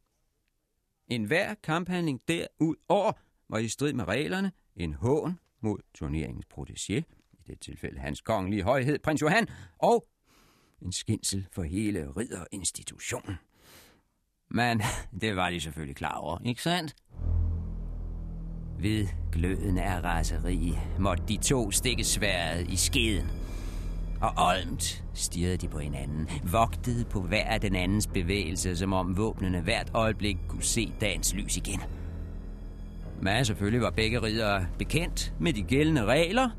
En 1.09 1.25
hver 1.25 1.55
kamphandling 1.55 2.21
derudover 2.29 3.13
var 3.49 3.59
i 3.59 3.69
strid 3.69 3.93
med 3.93 4.09
reglerne 4.09 4.53
en 4.77 4.95
hån 4.95 5.39
mod 5.61 5.79
turneringens 5.95 6.47
protégé, 6.55 6.95
i 7.33 7.43
det 7.47 7.61
tilfælde 7.61 7.99
hans 7.99 8.21
kongelige 8.21 8.63
højhed, 8.63 8.99
prins 8.99 9.23
Johan, 9.23 9.49
og 9.79 10.07
en 10.85 10.93
skinsel 10.93 11.47
for 11.53 11.63
hele 11.63 12.09
ridderinstitutionen. 12.17 13.35
Men 14.51 14.83
det 15.21 15.37
var 15.37 15.51
de 15.51 15.61
selvfølgelig 15.61 15.97
klar 15.97 16.15
over, 16.15 16.39
ikke 16.45 16.63
sandt? 16.63 16.95
Ved 18.79 19.07
gløden 19.33 19.79
af 19.79 20.05
raseri 20.05 20.79
måtte 20.99 21.25
de 21.29 21.37
to 21.37 21.71
stikke 21.71 22.05
sværet 22.05 22.69
i 22.71 22.77
skeden. 22.77 23.27
Og 24.21 24.33
olmt 24.37 25.05
stirrede 25.15 25.57
de 25.57 25.69
på 25.69 25.79
hinanden, 25.79 26.29
vogtede 26.53 27.05
på 27.05 27.21
hver 27.21 27.45
af 27.45 27.61
den 27.61 27.75
andens 27.75 28.07
bevægelse, 28.07 28.77
som 28.77 28.93
om 28.93 29.17
våbnene 29.17 29.61
hvert 29.61 29.91
øjeblik 29.95 30.37
kunne 30.49 30.63
se 30.63 30.93
dagens 31.01 31.35
lys 31.35 31.57
igen. 31.57 31.81
Men 33.23 33.45
selvfølgelig 33.45 33.81
var 33.81 33.91
begge 33.91 34.23
ridere 34.23 34.67
bekendt 34.79 35.35
med 35.41 35.53
de 35.53 35.63
gældende 35.63 36.05
regler, 36.05 36.51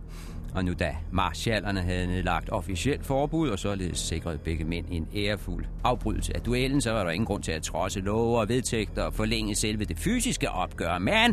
og 0.56 0.66
nu 0.66 0.74
da 0.74 0.96
marschallerne 1.12 1.82
havde 1.82 2.08
nedlagt 2.08 2.50
officielt 2.50 3.06
forbud 3.06 3.50
og 3.50 3.60
således 3.60 4.00
sikret 4.00 4.42
begge 4.42 4.64
mænd 4.64 4.86
en 4.92 5.08
ærefuld 5.16 5.66
afbrydelse 5.84 6.36
af 6.36 6.42
duellen, 6.42 6.82
så 6.82 6.92
var 6.92 7.04
der 7.04 7.12
ingen 7.12 7.26
grund 7.26 7.44
til 7.44 7.52
at 7.52 7.64
trodse 7.64 8.00
love 8.00 8.40
og 8.40 8.50
vedtægter 8.50 9.04
og 9.04 9.14
forlænge 9.14 9.56
selve 9.56 9.86
det 9.86 9.98
fysiske 10.00 10.52
opgør. 10.52 10.98
Men 11.00 11.32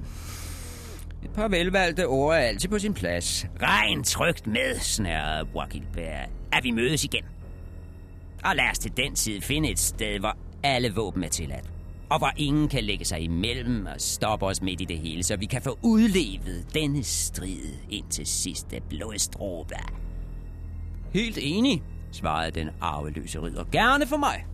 et 1.24 1.30
par 1.35 1.48
velvalgte 1.48 2.06
ord 2.06 2.35
er 2.35 2.38
altid 2.38 2.68
på 2.68 2.78
sin 2.78 2.94
plads. 2.94 3.46
Regn 3.62 4.04
trygt 4.04 4.46
med, 4.46 4.78
snærrede 4.78 5.48
Bois 5.52 5.68
at 6.52 6.64
vi 6.64 6.70
mødes 6.70 7.04
igen. 7.04 7.24
Og 8.44 8.56
lad 8.56 8.70
os 8.70 8.78
til 8.78 8.96
den 8.96 9.14
tid 9.14 9.40
finde 9.40 9.70
et 9.70 9.78
sted, 9.78 10.18
hvor 10.18 10.37
alle 10.62 10.94
våben 10.94 11.24
er 11.24 11.28
tilladt. 11.28 11.64
Og 12.12 12.18
hvor 12.18 12.33
ingen 12.37 12.68
kan 12.68 12.85
lægge 12.85 13.05
sig 13.05 13.20
imellem 13.20 13.87
og 13.87 14.01
stoppe 14.01 14.46
os 14.46 14.62
midt 14.62 14.81
i 14.81 14.85
det 14.85 14.98
hele, 14.98 15.22
så 15.22 15.37
vi 15.37 15.46
kan 15.46 15.62
få 15.62 15.79
udlevet 15.83 16.75
denne 16.75 17.03
strid 17.03 17.75
ind 17.90 18.11
til 18.11 18.27
sidste 18.27 18.81
blodstråbe. 18.88 19.75
Helt 21.14 21.38
enig, 21.40 21.83
svarede 22.11 22.51
den 22.51 22.70
arveløse 22.81 23.42
ridder. 23.42 23.64
Gerne 23.64 24.07
for 24.07 24.16
mig. 24.16 24.46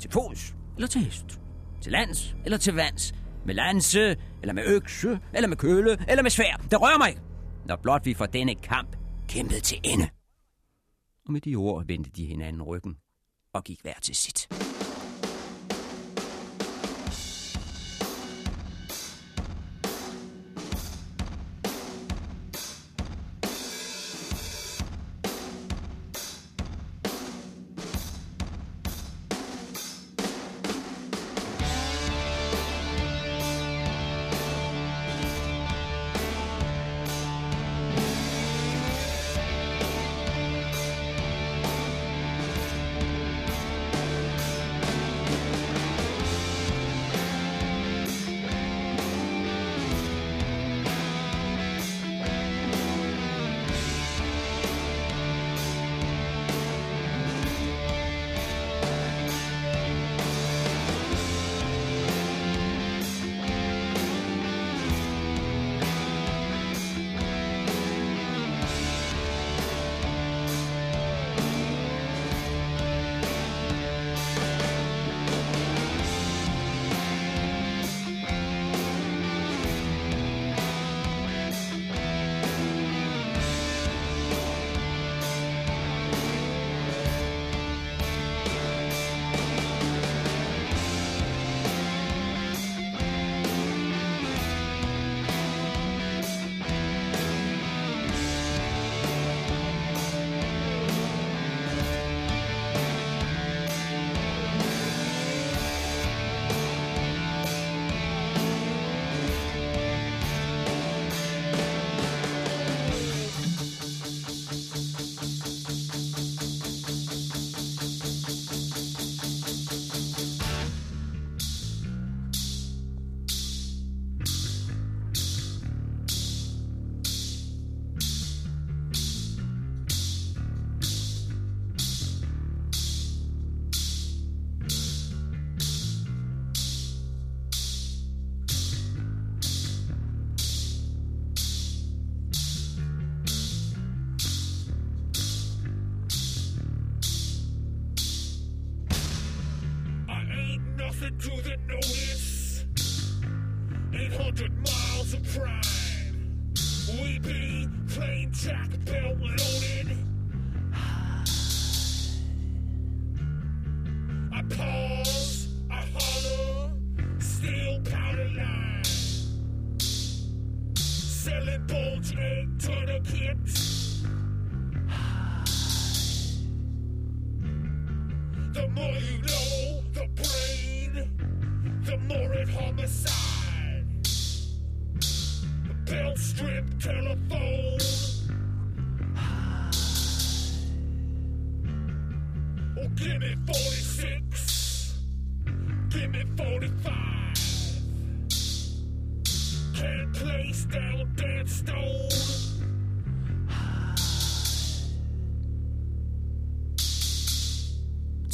Til 0.00 0.10
fods 0.10 0.54
eller 0.76 0.88
til 0.88 1.00
hest. 1.00 1.40
Til 1.80 1.92
lands 1.92 2.36
eller 2.44 2.58
til 2.58 2.74
vands. 2.74 3.14
Med 3.46 3.54
lanse, 3.54 4.16
eller 4.42 4.52
med 4.52 4.62
økse, 4.66 5.20
eller 5.34 5.48
med 5.48 5.56
køle, 5.56 5.98
eller 6.08 6.22
med 6.22 6.30
svær. 6.30 6.56
Det 6.70 6.80
rører 6.80 6.98
mig 6.98 7.16
når 7.66 7.76
blot 7.76 8.06
vi 8.06 8.14
får 8.14 8.26
denne 8.26 8.54
kamp 8.54 8.96
kæmpet 9.28 9.62
til 9.62 9.78
ende. 9.84 10.08
Og 11.26 11.32
med 11.32 11.40
de 11.40 11.54
ord 11.54 11.86
vendte 11.86 12.10
de 12.10 12.26
hinanden 12.26 12.62
ryggen 12.62 12.96
og 13.52 13.64
gik 13.64 13.82
hver 13.82 14.00
til 14.02 14.14
sit. 14.14 14.48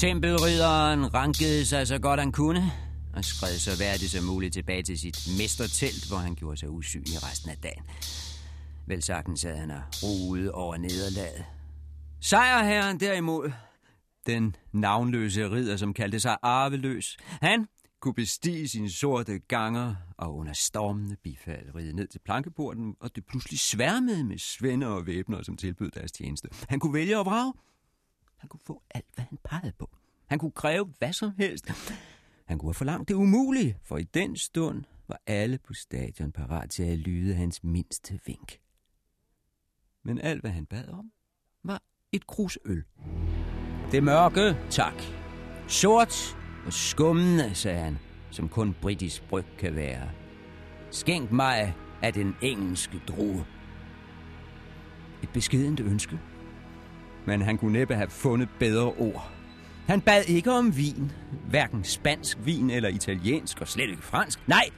Tempelridderen 0.01 1.15
rankede 1.15 1.67
sig 1.67 1.87
så 1.87 1.99
godt 1.99 2.21
han 2.21 2.33
kunne, 2.33 2.73
og 3.15 3.25
skred 3.25 3.59
så 3.59 3.79
værdigt 3.79 4.11
som 4.11 4.25
muligt 4.25 4.53
tilbage 4.53 4.83
til 4.83 4.99
sit 4.99 5.19
mestertelt, 5.39 6.09
hvor 6.09 6.17
han 6.17 6.35
gjorde 6.35 6.57
sig 6.57 6.71
usynlig 6.71 7.23
resten 7.23 7.51
af 7.51 7.57
dagen. 7.57 7.83
Vel 8.87 9.03
sagtens 9.03 9.43
havde 9.43 9.57
han 9.57 9.73
roede 10.03 10.53
over 10.53 10.77
nederlaget. 10.77 11.45
Sejrherren 12.21 13.01
derimod, 13.01 13.53
den 14.27 14.57
navnløse 14.73 15.51
ridder, 15.51 15.77
som 15.77 15.95
kaldte 15.95 16.21
sig 16.21 16.37
Arveløs, 16.43 17.17
han 17.23 17.67
kunne 18.01 18.15
bestige 18.15 18.69
sine 18.69 18.91
sorte 18.91 19.39
ganger 19.39 19.95
og 20.19 20.37
under 20.37 20.53
stormende 20.53 21.17
bifald 21.17 21.75
ride 21.75 21.97
ned 21.97 22.09
til 22.09 22.21
plankeporten, 22.25 22.97
og 23.01 23.17
det 23.17 23.27
pludselig 23.27 23.59
sværmede 23.59 24.25
med 24.25 24.39
svender 24.39 24.89
og 24.89 25.07
væbner, 25.07 25.43
som 25.43 25.57
tilbød 25.57 25.91
deres 25.91 26.13
tjeneste. 26.13 26.49
Han 26.69 26.81
kunne 26.81 26.95
vælge 26.95 27.19
og 27.19 27.27
vrage. 27.27 27.53
Han 28.41 28.49
kunne 28.49 28.61
få 28.67 28.83
alt, 28.91 29.07
hvad 29.15 29.25
han 29.25 29.39
pegede 29.45 29.73
på. 29.79 29.91
Han 30.27 30.39
kunne 30.39 30.51
kræve 30.51 30.93
hvad 30.99 31.13
som 31.13 31.33
helst. 31.39 31.71
Han 32.47 32.59
kunne 32.59 32.69
have 32.69 32.75
forlangt 32.75 33.09
det 33.09 33.15
umulige, 33.15 33.77
for 33.83 33.99
i 33.99 34.03
den 34.03 34.37
stund 34.37 34.85
var 35.09 35.21
alle 35.27 35.59
på 35.59 35.75
stadion 35.75 36.33
parat 36.33 36.71
til 36.71 36.83
at 36.83 36.99
lyde 36.99 37.35
hans 37.35 37.65
mindste 37.65 38.21
vink. 38.27 38.61
Men 40.05 40.19
alt, 40.19 40.41
hvad 40.41 40.51
han 40.51 40.67
bad 40.67 40.89
om, 40.89 41.13
var 41.65 41.83
et 42.13 42.27
krus 42.27 42.59
øl. 42.65 42.85
Det 43.93 44.03
mørke, 44.03 44.57
tak. 44.71 45.03
Sort 45.69 46.37
og 46.67 46.73
skummende, 46.73 47.55
sagde 47.55 47.79
han, 47.79 47.99
som 48.31 48.49
kun 48.49 48.75
britisk 48.83 49.29
bryg 49.29 49.45
kan 49.59 49.75
være. 49.75 50.11
Skænk 50.91 51.33
mig 51.33 51.75
af 52.03 52.13
den 52.13 52.35
engelske 52.43 53.03
drue. 53.09 53.47
Et 55.23 55.29
beskedent 55.33 55.81
ønske, 55.81 56.21
men 57.27 57.43
han 57.43 57.59
kunne 57.59 57.73
næppe 57.73 57.95
have 57.95 58.11
fundet 58.11 58.49
bedre 58.59 58.87
ord. 58.87 59.31
Han 59.87 60.01
bad 60.01 60.25
ikke 60.29 60.53
om 60.53 60.77
vin, 60.77 61.13
hverken 61.49 61.85
spansk 61.85 62.39
vin 62.45 62.71
eller 62.71 62.89
italiensk, 62.89 63.61
og 63.61 63.69
slet 63.69 63.91
ikke 63.91 64.03
fransk. 64.03 64.39
Nej, 64.47 64.71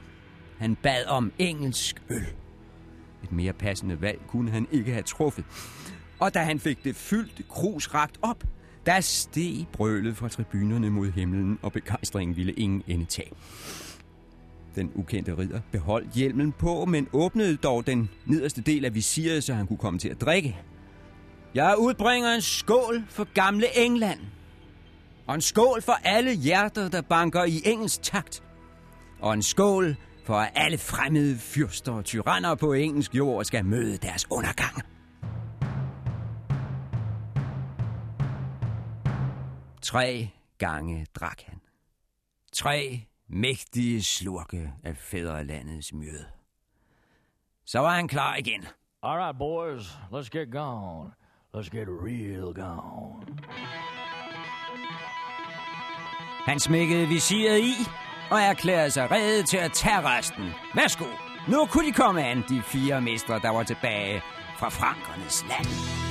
han 0.57 0.75
bad 0.75 1.05
om 1.05 1.31
engelsk 1.39 2.01
øl. 2.09 2.25
Et 3.23 3.31
mere 3.31 3.53
passende 3.53 4.01
valg 4.01 4.19
kunne 4.27 4.51
han 4.51 4.67
ikke 4.71 4.91
have 4.91 5.03
truffet. 5.03 5.45
Og 6.19 6.33
da 6.33 6.39
han 6.39 6.59
fik 6.59 6.83
det 6.83 6.95
fyldt 6.95 7.41
krus 7.49 7.93
ragt 7.93 8.19
op, 8.21 8.43
der 8.85 9.01
steg 9.01 9.65
brølet 9.71 10.17
fra 10.17 10.29
tribunerne 10.29 10.89
mod 10.89 11.11
himlen, 11.11 11.59
og 11.61 11.71
begejstringen 11.71 12.37
ville 12.37 12.53
ingen 12.53 12.83
ende 12.87 13.05
tage. 13.05 13.31
Den 14.75 14.91
ukendte 14.95 15.37
ridder 15.37 15.61
beholdt 15.71 16.13
hjelmen 16.13 16.51
på, 16.51 16.85
men 16.85 17.07
åbnede 17.13 17.57
dog 17.57 17.87
den 17.87 18.09
nederste 18.25 18.61
del 18.61 18.85
af 18.85 18.95
visiret, 18.95 19.43
så 19.43 19.53
han 19.53 19.67
kunne 19.67 19.77
komme 19.77 19.99
til 19.99 20.09
at 20.09 20.21
drikke. 20.21 20.57
Jeg 21.55 21.75
udbringer 21.79 22.29
en 22.29 22.41
skål 22.41 23.03
for 23.09 23.33
gamle 23.33 23.77
England. 23.77 24.19
Og 25.27 25.35
en 25.35 25.41
skål 25.41 25.81
for 25.81 25.93
alle 26.03 26.33
hjerter, 26.33 26.89
der 26.89 27.01
banker 27.01 27.43
i 27.43 27.61
engelsk 27.65 28.01
takt. 28.01 28.43
Og 29.19 29.33
en 29.33 29.43
skål 29.43 29.95
for 30.25 30.35
at 30.35 30.51
alle 30.55 30.77
fremmede 30.77 31.37
fyrster 31.37 31.91
og 31.91 32.05
tyranner 32.05 32.55
på 32.55 32.73
engelsk 32.73 33.15
jord 33.15 33.45
skal 33.45 33.65
møde 33.65 33.97
deres 33.97 34.31
undergang. 34.31 34.83
Tre 39.81 40.29
gange 40.57 41.07
drak 41.15 41.41
han. 41.41 41.59
Tre 42.53 43.01
mægtige 43.29 44.03
slurke 44.03 44.73
af 44.83 44.97
fædrelandets 44.97 45.93
mjød. 45.93 46.25
Så 47.65 47.79
var 47.79 47.95
han 47.95 48.07
klar 48.07 48.35
igen. 48.35 48.65
All 49.03 49.19
right, 49.19 49.37
boys, 49.37 49.97
let's 50.11 50.29
get 50.29 50.51
going. 50.51 51.13
Let's 51.55 51.69
get 51.69 51.87
real 51.87 52.51
gone. 52.53 53.25
Han 56.45 56.59
smækkede 56.59 57.07
visiret 57.07 57.59
i 57.59 57.73
og 58.31 58.39
erklærede 58.41 58.91
sig 58.91 59.11
reddet 59.11 59.45
til 59.45 59.57
at 59.57 59.71
tage 59.71 60.01
resten. 60.01 60.43
Værsgo, 60.75 61.05
nu 61.47 61.65
kunne 61.65 61.87
de 61.87 61.91
komme 61.91 62.23
an, 62.23 62.43
de 62.49 62.61
fire 62.61 63.01
mestre, 63.01 63.39
der 63.39 63.49
var 63.49 63.63
tilbage 63.63 64.21
fra 64.59 64.69
frankernes 64.69 65.45
land. 65.49 66.02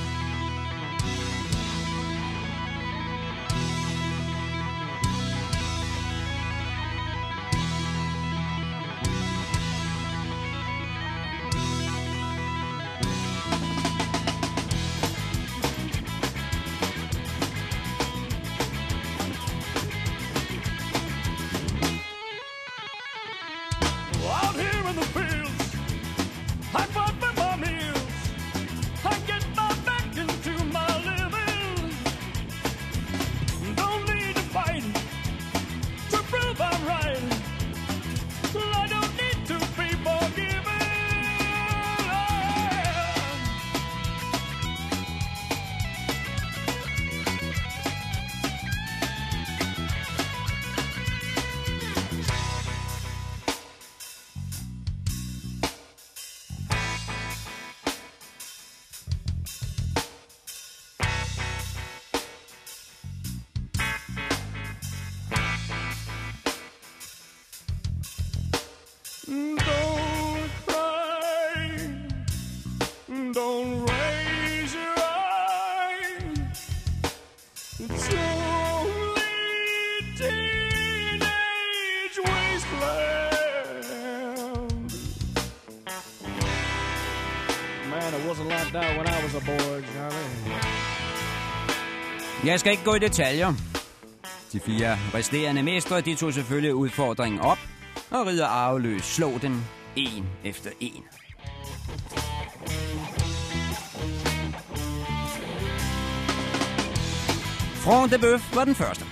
Jeg 92.53 92.59
skal 92.59 92.71
ikke 92.71 92.83
gå 92.83 92.95
i 92.95 92.99
detaljer. 92.99 93.53
De 94.51 94.59
fire 94.59 94.95
resterende 95.13 95.63
mestre, 95.63 96.01
de 96.01 96.15
tog 96.15 96.33
selvfølgelig 96.33 96.75
udfordringen 96.75 97.41
op, 97.41 97.57
og 98.11 98.27
rider 98.27 98.45
arveløs 98.45 99.03
slog 99.03 99.41
den 99.41 99.65
en 99.95 100.25
efter 100.43 100.71
en. 100.79 101.03
Front 107.75 108.11
de 108.11 108.19
Bøf 108.19 108.55
var 108.55 108.65
den 108.65 108.75
første. 108.75 109.05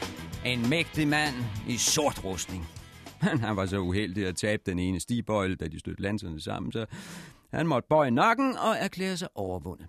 En 0.46 0.70
mægtig 0.70 1.08
mand 1.08 1.36
i 1.68 1.78
sort 1.78 2.24
rustning. 2.24 2.68
Han 3.22 3.56
var 3.56 3.66
så 3.66 3.80
uheldig 3.80 4.28
at 4.28 4.36
tabe 4.36 4.64
den 4.66 4.80
ene 4.80 5.00
stibøjle, 5.00 5.56
da 5.56 5.68
de 5.68 5.80
stødte 5.80 6.02
lanserne 6.02 6.42
sammen, 6.42 6.72
så 6.72 6.86
han 7.54 7.68
måtte 7.68 7.88
bøje 7.90 8.12
nakken 8.12 8.58
og 8.58 8.76
erklære 8.80 9.18
sig 9.18 9.28
overvundet. 9.36 9.88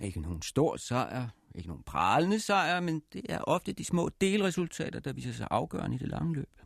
Ikke 0.00 0.20
nogen 0.20 0.42
stor 0.42 0.76
sejr, 0.76 1.28
ikke 1.54 1.68
nogen 1.68 1.82
pralende 1.82 2.40
sejr, 2.40 2.80
men 2.80 3.02
det 3.12 3.22
er 3.28 3.38
ofte 3.38 3.72
de 3.72 3.84
små 3.84 4.10
delresultater, 4.20 5.00
der 5.00 5.12
viser 5.12 5.32
sig 5.32 5.48
afgørende 5.50 5.96
i 5.96 5.98
det 5.98 6.08
lange 6.08 6.34
løb. 6.34 6.60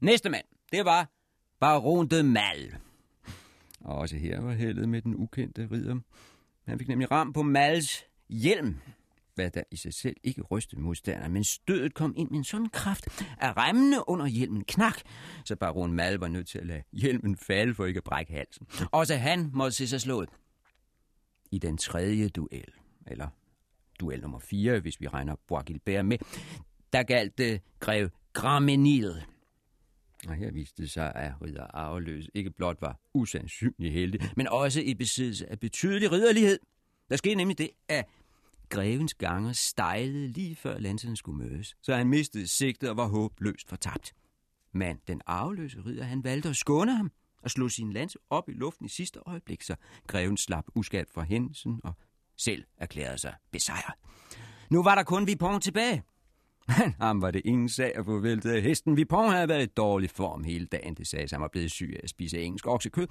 Næste 0.00 0.30
mand, 0.30 0.44
det 0.72 0.84
var 0.84 1.10
Baron 1.60 2.08
de 2.08 2.22
Mal. 2.22 2.76
Og 3.80 3.96
også 3.96 4.16
her 4.16 4.40
var 4.40 4.52
heldet 4.52 4.88
med 4.88 5.02
den 5.02 5.14
ukendte 5.16 5.68
ridder. 5.70 6.00
Han 6.64 6.78
fik 6.78 6.88
nemlig 6.88 7.10
ram 7.10 7.32
på 7.32 7.42
Mals 7.42 8.04
hjelm, 8.28 8.76
hvad 9.34 9.50
der 9.50 9.62
i 9.70 9.76
sig 9.76 9.94
selv 9.94 10.16
ikke 10.22 10.42
rystede 10.42 10.80
modstanderen, 10.80 11.32
men 11.32 11.44
stødet 11.44 11.94
kom 11.94 12.14
ind 12.16 12.30
med 12.30 12.38
en 12.38 12.44
sådan 12.44 12.68
kraft, 12.68 13.06
at 13.40 13.56
remmene 13.56 14.08
under 14.08 14.26
hjelmen 14.26 14.64
knak, 14.64 15.00
så 15.44 15.56
baron 15.56 15.92
Mal 15.92 16.14
var 16.14 16.28
nødt 16.28 16.48
til 16.48 16.58
at 16.58 16.66
lade 16.66 16.82
hjelmen 16.92 17.36
falde 17.36 17.74
for 17.74 17.86
ikke 17.86 17.98
at 17.98 18.04
brække 18.04 18.32
halsen. 18.32 18.66
Også 18.92 19.16
han 19.16 19.50
måtte 19.52 19.76
se 19.76 19.88
sig 19.88 20.00
slået. 20.00 20.28
I 21.50 21.58
den 21.58 21.76
tredje 21.76 22.28
duel, 22.28 22.72
eller 23.06 23.28
duel 24.02 24.20
nummer 24.20 24.38
4, 24.38 24.80
hvis 24.80 25.00
vi 25.00 25.08
regner 25.08 25.36
Bois 25.48 25.64
Gilbert 25.66 26.04
med, 26.04 26.18
der 26.92 27.02
galt 27.02 27.38
det 27.38 27.60
grev 27.80 28.08
Gramenil. 28.32 29.14
Og 30.28 30.34
her 30.34 30.50
viste 30.50 30.82
det 30.82 30.90
sig, 30.90 31.12
at 31.14 31.32
ridder 31.42 31.66
Arveløs 31.66 32.28
ikke 32.34 32.50
blot 32.50 32.76
var 32.80 33.00
usandsynlig 33.14 33.92
heldig, 33.92 34.20
men 34.36 34.48
også 34.48 34.80
i 34.80 34.94
besiddelse 34.94 35.50
af 35.50 35.60
betydelig 35.60 36.12
ridderlighed. 36.12 36.58
Der 37.10 37.16
skete 37.16 37.34
nemlig 37.34 37.58
det, 37.58 37.70
at 37.88 38.04
grevens 38.68 39.14
ganger 39.14 39.52
stejlede 39.52 40.28
lige 40.28 40.56
før 40.56 40.78
lanserne 40.78 41.16
skulle 41.16 41.38
mødes, 41.38 41.76
så 41.82 41.94
han 41.94 42.08
mistede 42.08 42.46
sigtet 42.46 42.90
og 42.90 42.96
var 42.96 43.06
håbløst 43.06 43.68
fortabt. 43.68 44.12
Men 44.72 44.98
den 45.08 45.20
arveløse 45.26 45.82
ridder, 45.86 46.04
han 46.04 46.24
valgte 46.24 46.48
at 46.48 46.56
skåne 46.56 46.96
ham 46.96 47.12
og 47.42 47.50
slå 47.50 47.68
sin 47.68 47.92
lans 47.92 48.16
op 48.30 48.48
i 48.48 48.52
luften 48.52 48.86
i 48.86 48.88
sidste 48.88 49.20
øjeblik, 49.26 49.62
så 49.62 49.76
greven 50.06 50.36
slap 50.36 50.64
uskadt 50.74 51.10
fra 51.10 51.22
hændelsen 51.22 51.80
og 51.84 51.92
selv 52.38 52.64
erklærede 52.78 53.18
sig 53.18 53.34
besejret. 53.52 53.94
Nu 54.70 54.82
var 54.82 54.94
der 54.94 55.02
kun 55.02 55.26
Vipon 55.26 55.60
tilbage. 55.60 56.02
Men 56.68 56.94
ham 57.00 57.22
var 57.22 57.30
det 57.30 57.42
ingen 57.44 57.68
sag 57.68 57.96
at 57.96 58.04
få 58.04 58.18
væltet 58.18 58.50
af 58.50 58.62
hesten. 58.62 58.96
Vipon 58.96 59.30
havde 59.30 59.48
været 59.48 59.62
i 59.62 59.66
dårlig 59.66 60.10
form 60.10 60.44
hele 60.44 60.66
dagen. 60.66 60.94
Det 60.94 61.06
sagde, 61.06 61.28
sig, 61.28 61.36
han 61.36 61.42
var 61.42 61.48
blevet 61.52 61.70
syg 61.70 61.92
af 61.96 62.00
at 62.02 62.10
spise 62.10 62.42
engelsk 62.42 62.66
oksekød. 62.66 63.06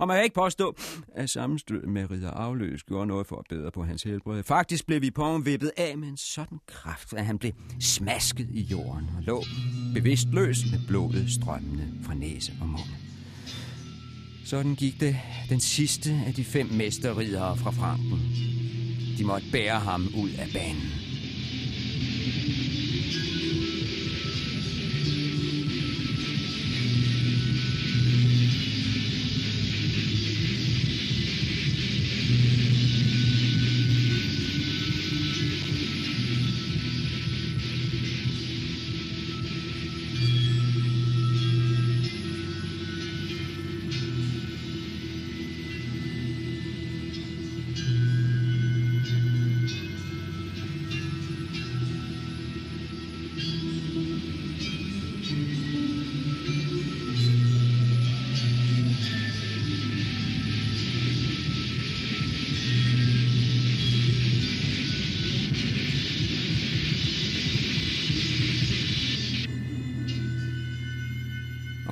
Og 0.00 0.08
man 0.08 0.16
kan 0.16 0.24
ikke 0.24 0.34
påstå, 0.34 0.76
at 1.14 1.30
sammenstød 1.30 1.86
med 1.86 2.10
ridder 2.10 2.30
afløs 2.30 2.82
gjorde 2.82 3.06
noget 3.06 3.26
for 3.26 3.36
at 3.36 3.44
bedre 3.48 3.70
på 3.70 3.84
hans 3.84 4.02
helbred. 4.02 4.42
Faktisk 4.42 4.86
blev 4.86 5.02
Vipon 5.02 5.46
vippet 5.46 5.70
af 5.76 5.98
med 5.98 6.08
en 6.08 6.16
sådan 6.16 6.58
kraft, 6.66 7.12
at 7.12 7.26
han 7.26 7.38
blev 7.38 7.52
smasket 7.80 8.48
i 8.50 8.62
jorden 8.62 9.08
og 9.16 9.22
lå 9.22 9.42
bevidstløs 9.94 10.58
med 10.70 10.80
blodet 10.88 11.30
strømmende 11.30 11.88
fra 12.02 12.14
næse 12.14 12.52
og 12.60 12.68
mund. 12.68 12.90
Sådan 14.44 14.74
gik 14.74 15.00
det 15.00 15.16
den 15.48 15.60
sidste 15.60 16.22
af 16.26 16.34
de 16.34 16.44
fem 16.44 16.66
mesterridere 16.66 17.56
fra 17.56 17.70
Franken. 17.70 18.51
De 19.22 19.26
måtte 19.26 19.46
bære 19.52 19.80
ham 19.80 20.14
ud 20.14 20.30
af 20.38 20.48
banen. 20.52 20.92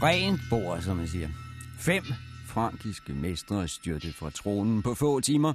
Rent 0.03 0.41
bord, 0.51 0.83
som 0.83 0.97
man 0.97 1.09
siger. 1.09 1.29
Fem 1.79 2.05
frankiske 2.47 3.13
mestre 3.13 3.69
styrte 3.69 4.13
fra 4.13 4.31
tronen 4.31 4.83
på 4.83 4.95
få 4.95 5.21
timer, 5.21 5.53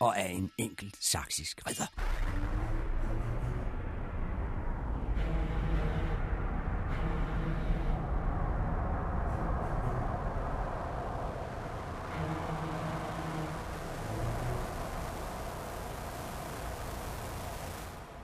og 0.00 0.18
af 0.18 0.30
en 0.30 0.50
enkelt 0.58 0.96
saksisk 1.00 1.62
ridder. 1.68 1.86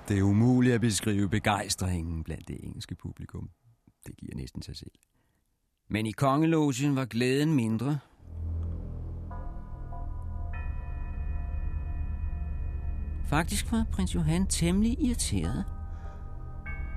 Det 0.09 0.18
er 0.18 0.22
umuligt 0.22 0.74
at 0.74 0.81
beskrive 0.81 1.29
begejstringen 1.29 2.24
blandt 2.24 2.48
det 2.48 2.64
engelske 2.64 2.94
publikum. 2.94 3.50
Det 4.07 4.16
giver 4.16 4.37
næsten 4.37 4.62
sig 4.62 4.77
selv. 4.77 4.92
Men 5.88 6.07
i 6.07 6.12
kongelogen 6.12 6.97
var 6.97 7.05
glæden 7.05 7.55
mindre. 7.55 7.99
Faktisk 13.27 13.73
var 13.73 13.85
prins 13.92 14.14
Johan 14.14 14.47
temmelig 14.47 14.97
irriteret. 15.01 15.64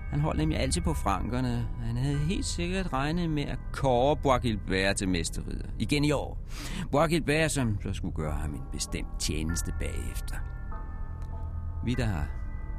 Han 0.09 0.19
holdt 0.19 0.39
nemlig 0.39 0.59
altid 0.59 0.81
på 0.81 0.93
frankerne. 0.93 1.67
Han 1.79 1.97
havde 1.97 2.17
helt 2.17 2.45
sikkert 2.45 2.93
regnet 2.93 3.29
med 3.29 3.43
at 3.43 3.59
kåre 3.73 4.17
Bois 4.17 4.95
til 4.95 5.09
mesterridder. 5.09 5.67
Igen 5.79 6.03
i 6.03 6.11
år. 6.11 6.39
Bois 6.91 7.51
som 7.51 7.81
så 7.81 7.93
skulle 7.93 8.15
gøre 8.15 8.33
ham 8.33 8.53
en 8.53 8.61
bestemt 8.71 9.19
tjeneste 9.19 9.73
bagefter. 9.79 10.35
Vi, 11.85 11.93
der 11.93 12.05
har 12.05 12.27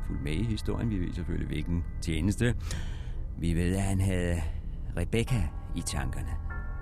fulgt 0.06 0.22
med 0.22 0.32
i 0.32 0.42
historien, 0.42 0.90
vi 0.90 0.98
ved 0.98 1.12
selvfølgelig, 1.12 1.48
hvilken 1.48 1.84
tjeneste. 2.02 2.54
Vi 3.38 3.54
ved, 3.54 3.76
at 3.76 3.82
han 3.82 4.00
havde 4.00 4.40
Rebecca 4.96 5.48
i 5.78 5.82
tankerne. 5.82 6.30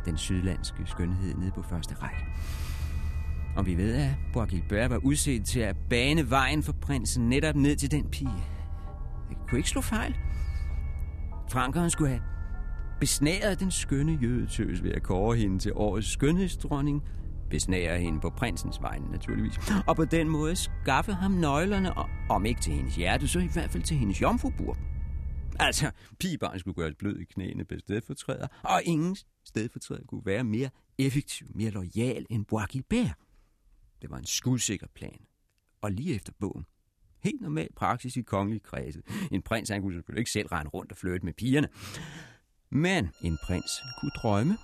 Den 0.05 0.17
sydlandske 0.17 0.83
skønhed 0.87 1.35
nede 1.35 1.51
på 1.51 1.63
første 1.63 1.95
række. 1.95 2.25
Og 3.57 3.67
vi 3.67 3.77
ved, 3.77 3.95
at 3.95 4.11
Bois 4.33 4.51
Gilbert 4.51 4.91
var 4.91 4.97
udset 4.97 5.45
til 5.45 5.61
at 5.61 5.77
bane 5.91 6.31
vejen 6.31 6.63
for 6.63 6.73
prinsen 6.73 7.29
netop 7.29 7.57
ned 7.57 7.77
til 7.77 7.91
den 7.91 8.05
pige. 8.05 8.45
Det 9.29 9.37
kunne 9.49 9.59
ikke 9.59 9.69
slå 9.69 9.81
fejl. 9.81 10.17
Frankeren 11.51 11.91
skulle 11.91 12.11
have 12.11 12.23
besnæret 13.01 13.61
den 13.61 13.71
skønne 13.71 14.19
jødetøs 14.23 14.83
ved 14.83 14.93
at 14.93 15.03
kåre 15.03 15.37
hende 15.37 15.59
til 15.59 15.73
årets 15.75 16.13
skønhedsdronning, 16.13 17.03
besnære 17.51 17.99
hende 17.99 18.21
på 18.21 18.31
prinsens 18.31 18.83
vegne 18.83 19.11
naturligvis, 19.11 19.73
og 19.87 19.97
på 19.97 20.05
den 20.05 20.29
måde 20.29 20.57
skaffe 20.57 21.13
ham 21.13 21.31
nøglerne, 21.31 21.93
om 22.29 22.47
ikke 22.47 22.61
til 22.61 22.73
hendes 22.73 22.97
hjerte, 22.97 23.29
så 23.29 23.39
i 23.39 23.49
hvert 23.53 23.71
fald 23.71 23.83
til 23.83 23.97
hendes 23.97 24.23
jomfrubur. 24.23 24.77
Altså, 25.61 25.91
pigebarn 26.19 26.59
skulle 26.59 26.75
gøres 26.75 26.95
blød 26.99 27.19
i 27.19 27.25
knæene 27.25 27.65
på 27.65 27.75
stedfortræder, 27.79 28.47
og 28.63 28.83
ingen 28.85 29.17
stedfortræder 29.45 30.05
kunne 30.07 30.27
være 30.27 30.45
mere 30.45 30.71
effektiv, 30.99 31.47
mere 31.55 31.71
lojal 31.71 32.27
end 32.31 32.47
Bois 32.47 32.67
Gilbert. 32.69 33.15
Det 34.03 34.11
var 34.11 34.19
en 34.19 34.27
skudsikker 34.27 34.87
plan. 34.95 35.19
Og 35.81 35.93
lige 35.93 36.15
efter 36.15 36.33
bogen. 36.41 36.67
Helt 37.23 37.41
normal 37.41 37.69
praksis 37.77 38.17
i 38.17 38.23
kongelig 38.23 38.63
kredse. 38.63 39.03
En 39.31 39.43
prins, 39.43 39.69
han 39.69 39.83
kunne 39.83 39.95
selvfølgelig 39.95 40.21
ikke 40.21 40.31
selv 40.31 40.47
rende 40.47 40.71
rundt 40.71 40.93
og 40.93 40.99
flytte 40.99 41.25
med 41.25 41.33
pigerne. 41.33 41.69
Men 42.71 43.11
en 43.23 43.39
prins 43.43 43.71
kunne 44.01 44.11
drømme. 44.11 44.59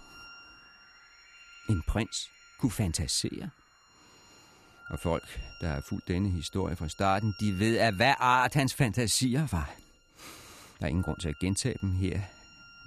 En 1.70 1.83
prins 1.88 2.31
kunne 2.61 2.72
fantasere. 2.72 3.50
Og 4.90 4.98
folk, 4.98 5.40
der 5.61 5.68
har 5.68 5.81
fulgt 5.88 6.09
denne 6.09 6.31
historie 6.31 6.76
fra 6.76 6.88
starten, 6.88 7.35
de 7.40 7.59
ved, 7.59 7.78
at 7.78 7.94
hvad 7.94 8.14
art 8.18 8.55
hans 8.55 8.74
fantasier 8.74 9.46
var. 9.52 9.81
Der 10.82 10.86
er 10.86 10.90
ingen 10.90 11.02
grund 11.02 11.18
til 11.20 11.28
at 11.28 11.38
gentage 11.38 11.74
dem 11.80 11.92
her. 11.92 12.20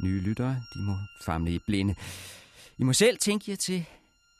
Nye 0.03 0.21
lyttere, 0.21 0.63
de 0.73 0.79
må 0.79 0.97
famle 1.21 1.53
i 1.53 1.59
blinde. 1.59 1.95
I 2.77 2.83
må 2.83 2.93
selv 2.93 3.17
tænke 3.17 3.51
jer 3.51 3.57
til, 3.57 3.85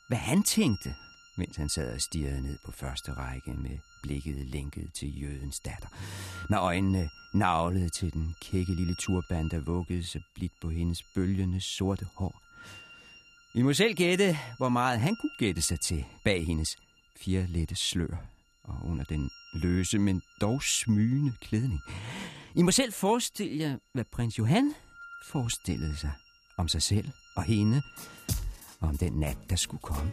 hvad 0.08 0.18
han 0.18 0.42
tænkte, 0.42 0.94
mens 1.36 1.56
han 1.56 1.68
sad 1.68 1.94
og 1.94 2.00
stirrede 2.00 2.42
ned 2.42 2.58
på 2.64 2.72
første 2.72 3.12
række 3.12 3.52
med 3.52 3.78
blikket 4.02 4.36
lænket 4.36 4.90
til 4.94 5.22
jødens 5.22 5.60
datter. 5.60 5.88
Med 6.50 6.58
øjnene 6.58 7.10
navlede 7.34 7.88
til 7.88 8.12
den 8.12 8.34
kække 8.42 8.74
lille 8.74 8.94
turban, 8.94 9.48
der 9.48 9.60
vuggede 9.60 10.04
så 10.04 10.20
blidt 10.34 10.52
på 10.62 10.70
hendes 10.70 11.02
bølgende 11.14 11.60
sorte 11.60 12.06
hår. 12.14 12.42
I 13.54 13.62
må 13.62 13.72
selv 13.72 13.94
gætte, 13.94 14.38
hvor 14.56 14.68
meget 14.68 15.00
han 15.00 15.16
kunne 15.16 15.36
gætte 15.38 15.62
sig 15.62 15.80
til 15.80 16.04
bag 16.24 16.46
hendes 16.46 16.76
fire 17.16 17.46
lette 17.46 17.74
slør 17.74 18.16
og 18.64 18.80
under 18.84 19.04
den 19.04 19.30
løse, 19.54 19.98
men 19.98 20.22
dog 20.40 20.62
smygende 20.62 21.32
klædning. 21.40 21.80
I 22.56 22.62
må 22.62 22.70
selv 22.70 22.92
forestille 22.92 23.58
jer, 23.58 23.76
hvad 23.92 24.04
prins 24.12 24.38
Johan 24.38 24.74
forestillede 25.24 25.96
sig 25.96 26.12
om 26.58 26.68
sig 26.68 26.82
selv 26.82 27.08
og 27.36 27.42
hende, 27.42 27.82
og 28.80 28.88
om 28.88 28.98
den 28.98 29.12
nat, 29.12 29.36
der 29.50 29.56
skulle 29.56 29.82
komme. 29.82 30.12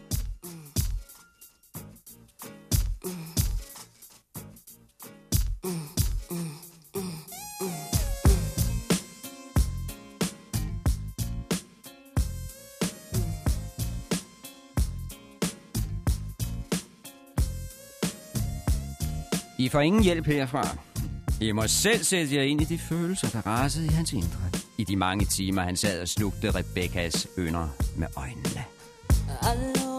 I 19.60 19.70
får 19.70 19.82
ingen 19.82 20.04
hjælp 20.04 20.26
herfra. 20.26 20.93
I 21.44 21.52
må 21.52 21.68
selv 21.68 22.04
sætte 22.04 22.36
jer 22.36 22.42
ind 22.42 22.62
i 22.62 22.64
de 22.64 22.78
følelser, 22.78 23.30
der 23.30 23.42
rasede 23.42 23.86
i 23.86 23.90
hans 23.90 24.14
indre. 24.14 24.40
I 24.78 24.84
de 24.84 24.96
mange 24.96 25.26
timer, 25.26 25.62
han 25.62 25.76
sad 25.76 26.02
og 26.02 26.08
slugte 26.08 26.52
Rebekkas 26.52 27.28
ønder 27.38 27.68
med 27.98 28.08
øjnene. 28.16 28.64
Hello. 29.42 29.93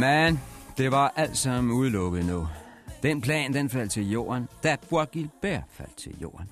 Men 0.00 0.40
det 0.76 0.90
var 0.90 1.12
alt 1.16 1.36
sammen 1.36 1.72
udelukket 1.72 2.26
nu. 2.26 2.48
Den 3.02 3.20
plan, 3.20 3.54
den 3.54 3.70
faldt 3.70 3.92
til 3.92 4.10
jorden, 4.10 4.48
da 4.62 4.76
Bois 4.90 5.08
faldt 5.70 5.96
til 5.96 6.18
jorden. 6.22 6.50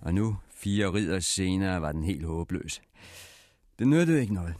Og 0.00 0.14
nu, 0.14 0.36
fire 0.54 0.92
ridder 0.92 1.20
senere, 1.20 1.82
var 1.82 1.92
den 1.92 2.04
helt 2.04 2.26
håbløs. 2.26 2.82
Det 3.78 3.88
nyttede 3.88 4.20
ikke 4.20 4.34
noget. 4.34 4.54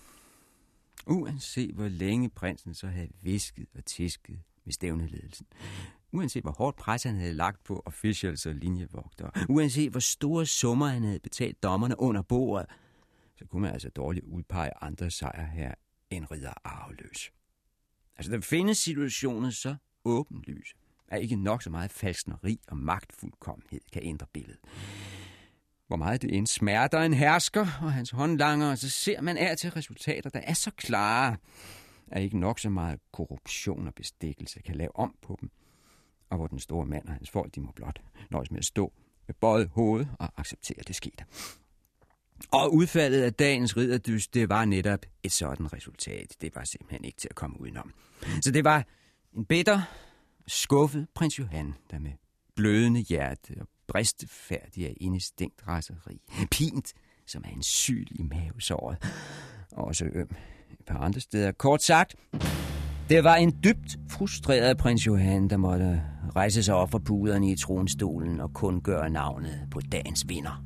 Uanset 1.06 1.74
hvor 1.74 1.88
længe 1.88 2.28
prinsen 2.28 2.74
så 2.74 2.86
havde 2.86 3.08
visket 3.22 3.66
og 3.74 3.84
tisket 3.84 4.38
med 4.64 4.72
stævneledelsen, 4.72 5.46
uanset 6.12 6.42
hvor 6.42 6.52
hårdt 6.52 6.76
pres 6.76 7.02
han 7.02 7.16
havde 7.16 7.34
lagt 7.34 7.64
på 7.64 7.82
officials 7.86 8.46
og 8.46 8.54
linjevogtere, 8.54 9.30
uanset 9.48 9.90
hvor 9.90 10.00
store 10.00 10.46
summer 10.46 10.86
han 10.86 11.02
havde 11.02 11.20
betalt 11.20 11.62
dommerne 11.62 12.00
under 12.00 12.22
bordet, 12.22 12.66
så 13.36 13.44
kunne 13.46 13.62
man 13.62 13.72
altså 13.72 13.88
dårligt 13.88 14.26
udpege 14.26 14.70
andre 14.80 15.10
sejre 15.10 15.46
her 15.46 15.74
end 16.10 16.26
ridder 16.30 16.52
arveløs. 16.64 17.32
Altså, 18.16 18.32
der 18.32 18.40
findes 18.40 18.78
situationer 18.78 19.50
så 19.50 19.76
åbenlyse, 20.04 20.74
at 21.08 21.22
ikke 21.22 21.36
nok 21.36 21.62
så 21.62 21.70
meget 21.70 21.90
falskneri 21.90 22.60
og 22.68 22.76
magtfuldkommenhed 22.76 23.80
kan 23.92 24.02
ændre 24.04 24.26
billedet. 24.32 24.60
Hvor 25.86 25.96
meget 25.96 26.22
det 26.22 26.36
end 26.36 26.46
smerter 26.46 27.00
en 27.00 27.14
hersker 27.14 27.66
og 27.82 27.92
hans 27.92 28.10
håndlanger, 28.10 28.74
så 28.74 28.90
ser 28.90 29.20
man 29.20 29.36
af 29.36 29.56
til 29.56 29.70
resultater, 29.70 30.30
der 30.30 30.40
er 30.40 30.54
så 30.54 30.70
klare, 30.70 31.36
at 32.10 32.22
ikke 32.22 32.38
nok 32.38 32.58
så 32.58 32.70
meget 32.70 33.00
korruption 33.12 33.86
og 33.86 33.94
bestikkelse 33.94 34.62
kan 34.62 34.76
lave 34.76 34.96
om 34.96 35.14
på 35.22 35.38
dem. 35.40 35.50
Og 36.30 36.36
hvor 36.36 36.46
den 36.46 36.58
store 36.58 36.86
mand 36.86 37.06
og 37.06 37.12
hans 37.12 37.30
folk, 37.30 37.54
de 37.54 37.60
må 37.60 37.72
blot 37.76 38.02
nøjes 38.30 38.50
med 38.50 38.58
at 38.58 38.64
stå 38.64 38.92
med 39.26 39.34
bøjet 39.34 39.68
hoved 39.68 40.06
og 40.18 40.28
acceptere 40.36 40.82
det 40.86 40.96
skete. 40.96 41.24
Og 42.50 42.74
udfaldet 42.74 43.22
af 43.22 43.34
dagens 43.34 43.76
ridderdys, 43.76 44.28
det 44.28 44.48
var 44.48 44.64
netop 44.64 45.00
et 45.22 45.32
sådan 45.32 45.72
resultat. 45.72 46.36
Det 46.40 46.54
var 46.54 46.64
simpelthen 46.64 47.04
ikke 47.04 47.18
til 47.18 47.28
at 47.30 47.36
komme 47.36 47.60
udenom. 47.60 47.92
Så 48.40 48.50
det 48.50 48.64
var 48.64 48.86
en 49.36 49.44
bitter, 49.44 49.80
skuffet 50.46 51.06
prins 51.14 51.38
Johan, 51.38 51.74
der 51.90 51.98
med 51.98 52.10
blødende 52.56 53.00
hjerte 53.00 53.54
og 53.60 53.68
bristefærdig 53.88 54.86
af 54.86 54.94
indestængt 55.00 55.68
raseri, 55.68 56.20
pint 56.50 56.92
som 57.26 57.42
er 57.44 57.50
en 57.50 57.62
syl 57.62 58.06
i 58.10 58.22
mavesåret, 58.22 58.96
og 59.72 59.84
også 59.84 60.04
øm 60.04 60.30
et 60.70 60.86
par 60.86 60.98
andre 60.98 61.20
steder. 61.20 61.52
Kort 61.52 61.82
sagt, 61.82 62.14
det 63.08 63.24
var 63.24 63.34
en 63.34 63.58
dybt 63.64 63.98
frustreret 64.10 64.76
prins 64.76 65.06
Johan, 65.06 65.50
der 65.50 65.56
måtte 65.56 66.02
rejse 66.36 66.62
sig 66.62 66.74
op 66.74 66.90
fra 66.90 66.98
puderne 66.98 67.50
i 67.50 67.56
tronstolen 67.56 68.40
og 68.40 68.54
kun 68.54 68.80
gøre 68.80 69.10
navnet 69.10 69.68
på 69.70 69.80
dagens 69.80 70.28
vinder. 70.28 70.64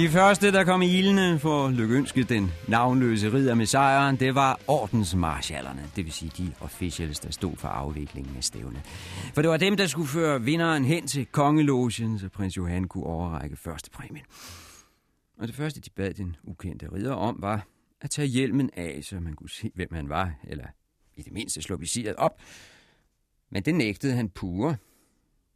De 0.00 0.08
første, 0.08 0.52
der 0.52 0.64
kom 0.64 0.82
i 0.82 0.98
ildene 0.98 1.38
for 1.38 1.66
at 1.66 1.72
lykønske 1.72 2.24
den 2.24 2.52
navnløse 2.68 3.32
ridder 3.32 3.54
med 3.54 3.66
sejren, 3.66 4.16
det 4.16 4.34
var 4.34 4.60
ordensmarschallerne, 4.66 5.90
det 5.96 6.04
vil 6.04 6.12
sige 6.12 6.32
de 6.38 6.52
officials, 6.60 7.20
der 7.20 7.30
stod 7.30 7.56
for 7.56 7.68
afviklingen 7.68 8.36
af 8.36 8.44
stævne. 8.44 8.82
For 9.34 9.42
det 9.42 9.50
var 9.50 9.56
dem, 9.56 9.76
der 9.76 9.86
skulle 9.86 10.08
føre 10.08 10.42
vinderen 10.42 10.84
hen 10.84 11.06
til 11.06 11.26
kongelogen, 11.26 12.18
så 12.18 12.28
prins 12.28 12.56
Johan 12.56 12.84
kunne 12.84 13.04
overrække 13.04 13.56
første 13.56 13.90
præmien. 13.90 14.24
Og 15.38 15.48
det 15.48 15.54
første, 15.54 15.80
de 15.80 15.90
bad 15.90 16.14
den 16.14 16.36
ukendte 16.44 16.92
ridder 16.92 17.14
om, 17.14 17.36
var 17.38 17.66
at 18.00 18.10
tage 18.10 18.28
hjelmen 18.28 18.70
af, 18.76 19.00
så 19.02 19.20
man 19.20 19.34
kunne 19.34 19.50
se, 19.50 19.70
hvem 19.74 19.88
han 19.92 20.08
var, 20.08 20.32
eller 20.44 20.66
i 21.16 21.22
det 21.22 21.32
mindste 21.32 21.62
slå 21.62 21.76
visiret 21.76 22.16
op. 22.16 22.40
Men 23.50 23.62
det 23.62 23.74
nægtede 23.74 24.14
han 24.14 24.28
pure. 24.28 24.76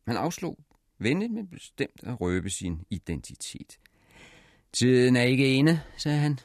Han 0.07 0.16
afslog 0.16 0.59
venligt, 0.99 1.32
men 1.32 1.49
bestemt 1.49 2.01
at 2.03 2.20
røbe 2.20 2.51
sin 2.51 2.80
identitet. 2.90 3.78
Tiden 4.74 5.16
er 5.16 5.22
ikke 5.22 5.54
ene, 5.54 5.82
sagde 5.96 6.18
han. 6.18 6.38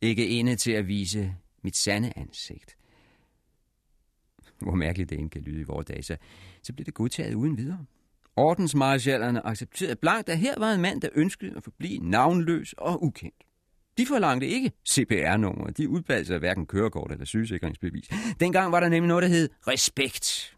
Ikke 0.00 0.28
ene 0.28 0.56
til 0.56 0.72
at 0.72 0.88
vise 0.88 1.34
mit 1.62 1.76
sande 1.76 2.12
ansigt. 2.16 2.76
Hvor 4.58 4.74
mærkeligt 4.74 5.10
det 5.10 5.18
end 5.18 5.30
kan 5.30 5.42
lyde 5.42 5.60
i 5.60 5.64
vores 5.64 5.86
dage, 5.86 6.02
så, 6.02 6.16
så 6.62 6.72
blev 6.72 6.86
det 6.86 6.94
godtaget 6.94 7.34
uden 7.34 7.56
videre. 7.56 7.86
Ordensmarschallerne 8.36 9.46
accepterede 9.46 9.96
blankt, 9.96 10.28
at 10.28 10.38
her 10.38 10.54
var 10.58 10.72
en 10.72 10.80
mand, 10.80 11.00
der 11.00 11.08
ønskede 11.14 11.56
at 11.56 11.64
forblive 11.64 11.98
navnløs 11.98 12.72
og 12.72 13.02
ukendt. 13.02 13.44
De 13.98 14.06
forlangte 14.06 14.46
ikke 14.46 14.72
CPR-nummer. 14.88 15.70
De 15.70 15.88
udbad 15.88 16.24
sig 16.24 16.38
hverken 16.38 16.66
kørekort 16.66 17.12
eller 17.12 17.24
sygesikringsbevis. 17.24 18.10
Dengang 18.40 18.72
var 18.72 18.80
der 18.80 18.88
nemlig 18.88 19.08
noget, 19.08 19.22
der 19.22 19.28
hed 19.28 19.48
respekt. 19.66 20.56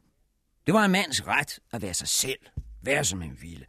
Det 0.66 0.74
var 0.74 0.84
en 0.84 0.92
mands 0.92 1.26
ret 1.26 1.58
at 1.72 1.82
være 1.82 1.94
sig 1.94 2.08
selv, 2.08 2.38
være 2.82 3.04
som 3.04 3.22
en 3.22 3.38
ville 3.42 3.66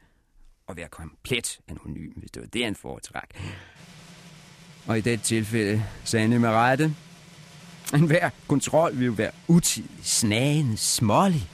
at 0.74 0.78
være 0.78 0.88
komplet 0.88 1.60
anonym, 1.68 2.12
hvis 2.16 2.32
det 2.32 2.42
var 2.42 2.48
det, 2.48 2.66
han 2.66 2.76
foretræk. 2.76 3.30
Og 4.88 4.98
i 4.98 5.02
det 5.02 5.22
tilfælde 5.22 5.84
sagde 6.04 6.28
han 6.28 6.42
med 6.42 6.50
rette, 6.50 6.96
en 7.94 8.08
hver 8.08 8.30
kontrol 8.48 9.00
vil 9.00 9.06
jo 9.06 9.12
være 9.12 9.32
utidig, 9.48 9.90
snagende, 10.04 10.78
smålig. 10.78 11.48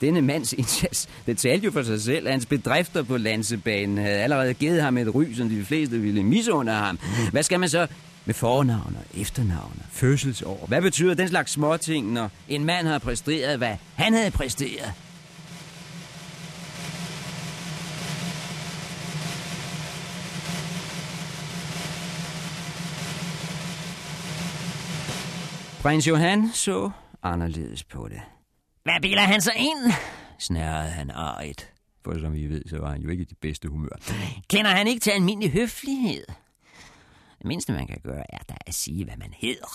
Denne 0.00 0.22
mands 0.22 0.52
indsats, 0.52 1.08
det 1.26 1.38
talte 1.38 1.64
jo 1.64 1.70
for 1.70 1.82
sig 1.82 2.02
selv. 2.02 2.28
Hans 2.28 2.46
bedrifter 2.46 3.02
på 3.02 3.16
landsebanen 3.16 3.98
havde 3.98 4.18
allerede 4.18 4.54
givet 4.54 4.82
ham 4.82 4.98
et 4.98 5.14
ry, 5.14 5.32
som 5.34 5.48
de 5.48 5.64
fleste 5.64 5.98
ville 5.98 6.22
misunde 6.22 6.72
ham. 6.72 6.98
Hvad 7.32 7.42
skal 7.42 7.60
man 7.60 7.68
så 7.68 7.86
med 8.24 8.34
fornavn 8.34 8.96
og 8.98 9.20
efternavn 9.20 9.72
og 9.78 9.86
fødselsår? 9.90 10.64
Hvad 10.68 10.82
betyder 10.82 11.14
den 11.14 11.28
slags 11.28 11.52
småting, 11.52 12.12
når 12.12 12.30
en 12.48 12.64
mand 12.64 12.86
har 12.86 12.98
præsteret, 12.98 13.58
hvad 13.58 13.76
han 13.94 14.14
havde 14.14 14.30
præsteret? 14.30 14.92
Prins 25.82 26.06
Johan 26.06 26.48
så 26.52 26.90
anderledes 27.22 27.84
på 27.84 28.08
det. 28.08 28.20
Hvad 28.82 29.00
biler 29.02 29.22
han 29.22 29.40
sig 29.40 29.52
ind? 29.56 29.92
snærrede 30.38 30.90
han 30.90 31.10
arigt. 31.10 31.72
For 32.04 32.18
som 32.18 32.32
vi 32.32 32.46
ved, 32.46 32.62
så 32.66 32.78
var 32.78 32.90
han 32.90 33.02
jo 33.02 33.08
ikke 33.08 33.22
i 33.22 33.24
det 33.24 33.38
bedste 33.38 33.68
humør. 33.68 33.96
Kender 34.48 34.70
han 34.70 34.86
ikke 34.86 35.00
til 35.00 35.10
almindelig 35.10 35.52
høflighed? 35.52 36.24
Det 37.38 37.46
mindste, 37.46 37.72
man 37.72 37.86
kan 37.86 38.00
gøre, 38.04 38.24
er 38.34 38.38
da 38.48 38.56
at 38.66 38.74
sige, 38.74 39.04
hvad 39.04 39.16
man 39.16 39.32
hedder. 39.32 39.66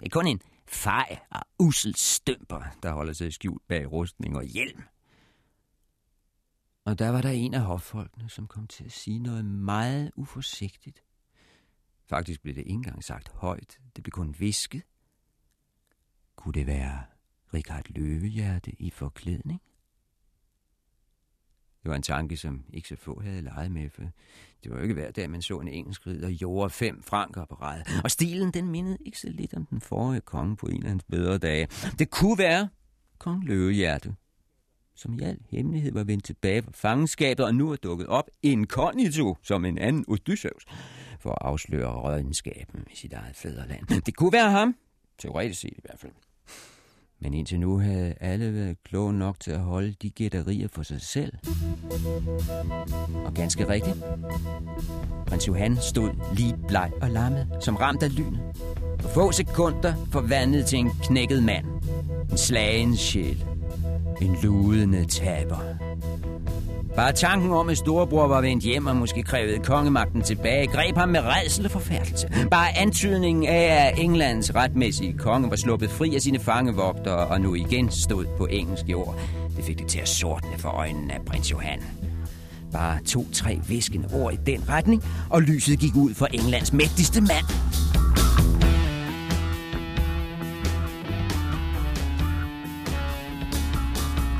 Det 0.00 0.06
er 0.06 0.10
kun 0.10 0.26
en 0.26 0.40
fej 0.68 1.18
og 1.30 1.40
usel 1.58 1.94
stømper, 1.94 2.62
der 2.82 2.92
holder 2.92 3.12
sig 3.12 3.32
skjult 3.32 3.62
bag 3.68 3.92
rustning 3.92 4.36
og 4.36 4.44
hjelm. 4.44 4.82
Og 6.84 6.98
der 6.98 7.08
var 7.08 7.20
der 7.20 7.30
en 7.30 7.54
af 7.54 7.60
hoffolkene, 7.60 8.30
som 8.30 8.46
kom 8.46 8.66
til 8.66 8.84
at 8.84 8.92
sige 8.92 9.18
noget 9.18 9.44
meget 9.44 10.10
uforsigtigt. 10.16 11.02
Faktisk 12.08 12.42
blev 12.42 12.54
det 12.54 12.60
ikke 12.60 12.72
engang 12.72 13.04
sagt 13.04 13.28
højt, 13.34 13.78
det 13.96 14.04
blev 14.04 14.12
kun 14.12 14.34
visket. 14.38 14.82
Kunne 16.36 16.52
det 16.52 16.66
være 16.66 17.02
Richard 17.54 17.84
Løvehjerte 17.88 18.72
i 18.82 18.90
forklædning? 18.90 19.60
Det 21.82 21.90
var 21.90 21.96
en 21.96 22.02
tanke, 22.02 22.36
som 22.36 22.64
ikke 22.72 22.88
så 22.88 22.96
få 22.96 23.20
havde 23.20 23.42
leget 23.42 23.72
med, 23.72 23.90
for 23.90 24.02
det 24.64 24.70
var 24.70 24.76
jo 24.76 24.82
ikke 24.82 24.94
hver 24.94 25.10
dag, 25.10 25.30
man 25.30 25.42
så 25.42 25.60
en 25.60 25.68
engelsk 25.68 26.06
ridder 26.06 26.28
jorde 26.28 26.70
fem 26.70 27.02
franker 27.02 27.44
på 27.44 27.54
ræd. 27.54 27.82
Og 28.04 28.10
stilen, 28.10 28.50
den 28.50 28.68
mindede 28.68 28.98
ikke 29.04 29.18
så 29.18 29.28
lidt 29.28 29.54
om 29.54 29.66
den 29.66 29.80
forrige 29.80 30.20
konge 30.20 30.56
på 30.56 30.66
en 30.66 30.82
af 30.82 30.88
hans 30.88 31.04
bedre 31.04 31.38
dage. 31.38 31.68
Det 31.98 32.10
kunne 32.10 32.38
være 32.38 32.68
kong 33.18 33.44
Løvehjerte, 33.44 34.14
som 34.94 35.14
i 35.14 35.22
al 35.22 35.38
hemmelighed 35.50 35.92
var 35.92 36.04
vendt 36.04 36.24
tilbage 36.24 36.62
fra 36.62 36.70
fangenskabet 36.74 37.46
og 37.46 37.54
nu 37.54 37.70
er 37.70 37.76
dukket 37.76 38.06
op 38.06 38.30
inkognito 38.42 39.36
som 39.42 39.64
en 39.64 39.78
anden 39.78 40.04
Odysseus 40.08 40.64
for 41.20 41.30
at 41.30 41.38
afsløre 41.40 41.92
rådenskaben 41.92 42.86
i 42.92 42.96
sit 42.96 43.12
eget 43.12 43.36
fædreland. 43.36 44.02
Det 44.06 44.16
kunne 44.16 44.32
være 44.32 44.50
ham, 44.50 44.76
teoretisk 45.18 45.60
set 45.60 45.70
i 45.72 45.80
hvert 45.84 45.98
fald. 45.98 46.12
Men 47.20 47.34
indtil 47.34 47.60
nu 47.60 47.78
havde 47.78 48.14
alle 48.20 48.54
været 48.54 48.76
kloge 48.84 49.12
nok 49.12 49.40
til 49.40 49.50
at 49.50 49.60
holde 49.60 49.94
de 50.02 50.10
gætterier 50.10 50.68
for 50.72 50.82
sig 50.82 51.00
selv. 51.00 51.32
Og 53.24 53.34
ganske 53.34 53.68
rigtigt. 53.68 53.96
Prins 55.26 55.48
Johan 55.48 55.76
stod 55.76 56.10
lige 56.34 56.56
bleg 56.68 56.92
og 57.02 57.10
lammet, 57.10 57.48
som 57.60 57.76
ramt 57.76 58.02
af 58.02 58.16
lynet. 58.16 58.40
På 58.98 59.08
få 59.08 59.32
sekunder 59.32 59.94
forvandlet 60.12 60.66
til 60.66 60.78
en 60.78 60.90
knækket 61.02 61.42
mand. 61.42 61.66
En 62.30 62.38
slagen 62.38 62.96
sjæl. 62.96 63.44
En 64.22 64.36
ludende 64.42 65.04
taber. 65.04 65.56
Bare 66.96 67.12
tanken 67.12 67.50
om, 67.52 67.68
at 67.68 67.78
storebror 67.78 68.26
var 68.26 68.40
vendt 68.40 68.64
hjem 68.64 68.86
og 68.86 68.96
måske 68.96 69.22
krævede 69.22 69.58
kongemagten 69.58 70.22
tilbage, 70.22 70.66
greb 70.66 70.96
ham 70.96 71.08
med 71.08 71.20
redsel 71.20 71.64
og 71.64 71.70
forfærdelse. 71.70 72.28
Bare 72.50 72.78
antydningen 72.78 73.46
af, 73.46 73.88
at 73.88 73.98
Englands 73.98 74.54
retmæssige 74.54 75.18
konge 75.18 75.50
var 75.50 75.56
sluppet 75.56 75.90
fri 75.90 76.14
af 76.14 76.20
sine 76.20 76.38
fangevogtere 76.38 77.26
og 77.26 77.40
nu 77.40 77.54
igen 77.54 77.90
stod 77.90 78.24
på 78.38 78.46
engelsk 78.46 78.88
jord, 78.88 79.18
det 79.56 79.64
fik 79.64 79.78
det 79.78 79.86
til 79.86 79.98
at 79.98 80.08
sortne 80.08 80.58
for 80.58 80.68
øjnene 80.68 81.14
af 81.14 81.20
prins 81.26 81.50
Johan. 81.50 81.82
Bare 82.72 82.98
to-tre 83.06 83.60
viskende 83.68 84.08
ord 84.12 84.32
i 84.32 84.36
den 84.46 84.68
retning, 84.68 85.04
og 85.30 85.42
lyset 85.42 85.78
gik 85.78 85.96
ud 85.96 86.14
for 86.14 86.26
Englands 86.26 86.72
mægtigste 86.72 87.20
mand. 87.20 87.44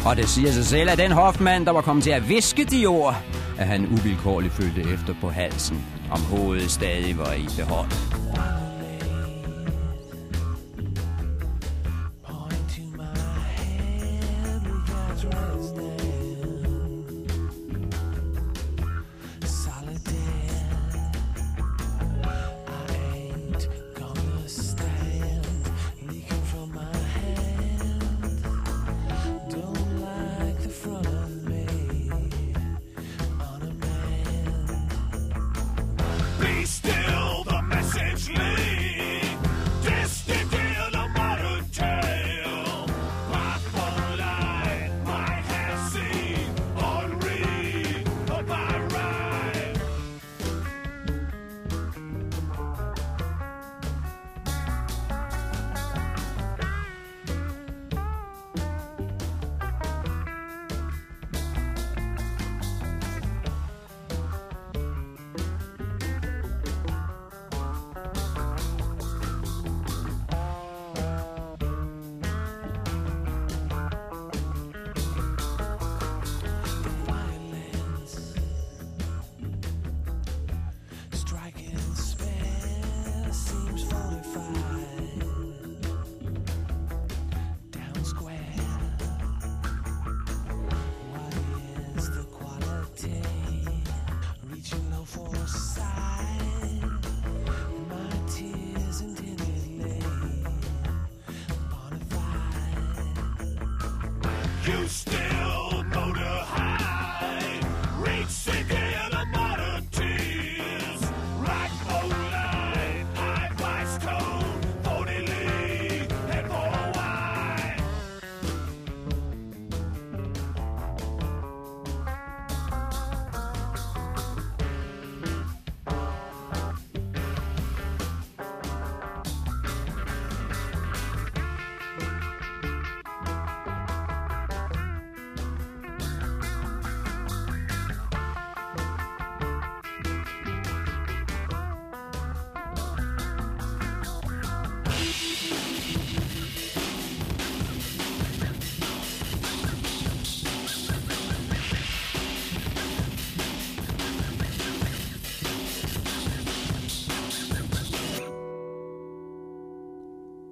Og 0.06 0.16
det 0.16 0.28
siger 0.28 0.52
sig 0.52 0.64
selv, 0.64 0.90
at 0.90 0.98
den 0.98 1.12
hofmand, 1.12 1.66
der 1.66 1.72
var 1.72 1.80
kommet 1.80 2.04
til 2.04 2.10
at 2.10 2.28
viske 2.28 2.64
de 2.64 2.86
ord, 2.86 3.16
at 3.58 3.66
han 3.66 3.86
uvilkårligt 3.86 4.54
følte 4.54 4.80
efter 4.80 5.14
på 5.20 5.30
halsen, 5.30 5.84
om 6.10 6.20
hovedet 6.20 6.70
stadig 6.70 7.18
var 7.18 7.32
i 7.32 7.46
behold. 7.58 7.90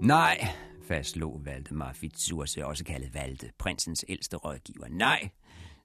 Nej, 0.03 0.47
fastslog 0.89 1.41
Valdemar 1.45 1.93
Fitzurse, 1.93 2.67
også 2.67 2.85
kaldet 2.85 3.15
Valde, 3.15 3.51
prinsens 3.59 4.05
ældste 4.09 4.37
rådgiver. 4.37 4.87
Nej, 4.91 5.29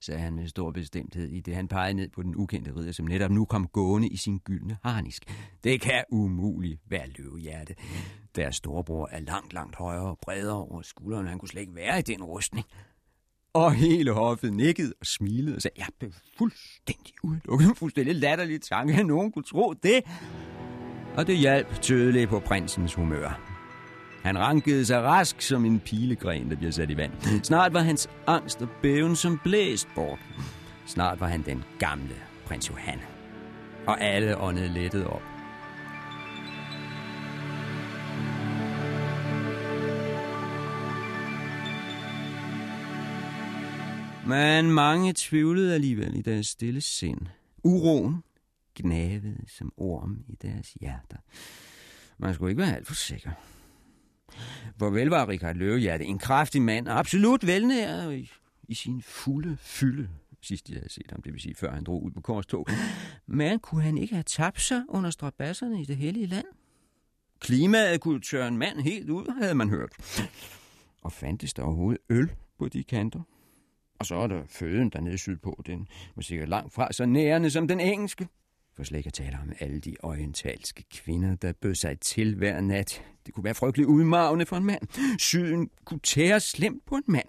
sagde 0.01 0.21
han 0.21 0.35
med 0.35 0.47
stor 0.47 0.71
bestemthed, 0.71 1.27
i 1.27 1.39
det 1.39 1.55
han 1.55 1.67
pegede 1.67 1.93
ned 1.93 2.09
på 2.09 2.23
den 2.23 2.35
ukendte 2.35 2.75
ridder, 2.75 2.91
som 2.91 3.05
netop 3.05 3.31
nu 3.31 3.45
kom 3.45 3.67
gående 3.67 4.07
i 4.07 4.17
sin 4.17 4.39
gyldne 4.39 4.77
harnisk. 4.83 5.23
Det 5.63 5.81
kan 5.81 6.03
umuligt 6.11 6.81
være 6.89 7.07
løvehjerte. 7.17 7.75
Deres 8.35 8.55
storebror 8.55 9.09
er 9.11 9.19
langt, 9.19 9.53
langt 9.53 9.75
højere 9.75 10.05
og 10.05 10.19
bredere 10.21 10.55
over 10.55 10.81
skulderen. 10.81 11.27
Han 11.27 11.39
kunne 11.39 11.49
slet 11.49 11.61
ikke 11.61 11.75
være 11.75 11.99
i 11.99 12.01
den 12.01 12.23
rustning. 12.23 12.65
Og 13.53 13.73
hele 13.73 14.13
hoffet 14.13 14.53
nikkede 14.53 14.93
og 14.99 15.05
smilede 15.05 15.55
og 15.55 15.61
sagde, 15.61 15.75
jeg 15.77 15.87
blev 15.99 16.11
fuldstændig 16.37 17.13
udelukket. 17.23 17.67
Fuldstændig 17.79 18.15
latterlig 18.15 18.61
tanke, 18.61 18.93
at 18.93 19.05
nogen 19.05 19.31
kunne 19.31 19.43
tro 19.43 19.73
det. 19.73 20.03
Og 21.17 21.27
det 21.27 21.37
hjalp 21.37 21.81
tydeligt 21.81 22.29
på 22.29 22.39
prinsens 22.39 22.93
humør. 22.93 23.56
Han 24.27 24.39
rankede 24.39 24.85
sig 24.85 25.01
rask 25.01 25.41
som 25.41 25.65
en 25.65 25.79
pilegren, 25.79 26.49
der 26.49 26.55
bliver 26.55 26.71
sat 26.71 26.89
i 26.89 26.97
vand. 26.97 27.11
Snart 27.43 27.73
var 27.73 27.79
hans 27.79 28.09
angst 28.25 28.61
og 28.61 28.69
bæven 28.81 29.15
som 29.15 29.39
blæst 29.43 29.87
bort. 29.95 30.19
Snart 30.85 31.19
var 31.19 31.27
han 31.27 31.41
den 31.41 31.63
gamle 31.79 32.15
prins 32.45 32.69
Johan. 32.69 32.99
Og 33.85 34.01
alle 34.01 34.37
åndede 34.37 34.73
lettet 34.73 35.07
op. 35.07 35.21
Men 44.27 44.71
mange 44.71 45.13
tvivlede 45.15 45.73
alligevel 45.73 46.15
i 46.15 46.21
deres 46.21 46.47
stille 46.47 46.81
sind. 46.81 47.21
Uroen 47.63 48.23
gnavede 48.75 49.37
som 49.47 49.73
orm 49.77 50.17
i 50.27 50.35
deres 50.41 50.73
hjerter. 50.73 51.17
Man 52.17 52.33
skulle 52.33 52.51
ikke 52.51 52.61
være 52.61 52.75
alt 52.75 52.87
for 52.87 52.95
sikker. 52.95 53.31
Hvor 54.77 54.89
vel 54.89 55.07
var 55.07 55.27
Richard 55.27 55.55
Løvehjerte 55.55 56.05
en 56.05 56.19
kraftig 56.19 56.61
mand, 56.61 56.87
og 56.87 56.99
absolut 56.99 57.47
velnæret 57.47 58.17
i, 58.17 58.31
i 58.67 58.73
sin 58.73 59.01
fulde 59.01 59.57
fylde, 59.59 60.09
sidst 60.41 60.69
jeg 60.69 60.77
havde 60.77 60.93
set 60.93 61.11
ham, 61.11 61.21
det 61.21 61.33
vil 61.33 61.41
sige 61.41 61.55
før 61.55 61.71
han 61.71 61.83
drog 61.83 62.03
ud 62.03 62.11
på 62.11 62.21
korstog. 62.21 62.67
Men 63.25 63.59
kunne 63.59 63.81
han 63.81 63.97
ikke 63.97 64.13
have 64.13 64.23
tabt 64.23 64.61
sig 64.61 64.83
under 64.89 65.09
strabasserne 65.09 65.81
i 65.81 65.85
det 65.85 65.97
hellige 65.97 66.25
land? 66.27 66.45
Klimaet 67.39 68.01
kunne 68.01 68.21
tørre 68.21 68.47
en 68.47 68.57
mand 68.57 68.81
helt 68.81 69.09
ud, 69.09 69.33
havde 69.41 69.55
man 69.55 69.69
hørt. 69.69 69.91
Og 71.01 71.11
fandtes 71.11 71.53
der 71.53 71.63
overhovedet 71.63 72.01
øl 72.09 72.31
på 72.59 72.67
de 72.67 72.83
kanter? 72.83 73.21
Og 73.99 74.05
så 74.05 74.15
er 74.15 74.27
der 74.27 74.43
føden 74.49 74.89
dernede 74.89 75.17
sydpå, 75.17 75.63
den 75.65 75.87
var 76.15 76.21
sikkert 76.21 76.49
langt 76.49 76.73
fra 76.73 76.91
så 76.91 77.05
nærende 77.05 77.49
som 77.49 77.67
den 77.67 77.79
engelske. 77.79 78.27
For 78.77 78.83
slet 78.83 78.97
ikke 78.97 79.07
at 79.07 79.13
tale 79.13 79.37
om 79.41 79.51
alle 79.59 79.79
de 79.79 79.95
orientalske 80.03 80.83
kvinder, 80.91 81.35
der 81.35 81.53
bød 81.61 81.75
sig 81.75 81.99
til 81.99 82.35
hver 82.35 82.61
nat. 82.61 83.03
Det 83.25 83.33
kunne 83.33 83.43
være 83.43 83.53
frygteligt 83.53 83.87
udmavende 83.89 84.45
for 84.45 84.55
en 84.55 84.63
mand. 84.63 84.81
Syden 85.19 85.69
kunne 85.85 85.99
tære 85.99 86.39
slemt 86.39 86.85
på 86.85 86.95
en 86.95 87.03
mand. 87.07 87.27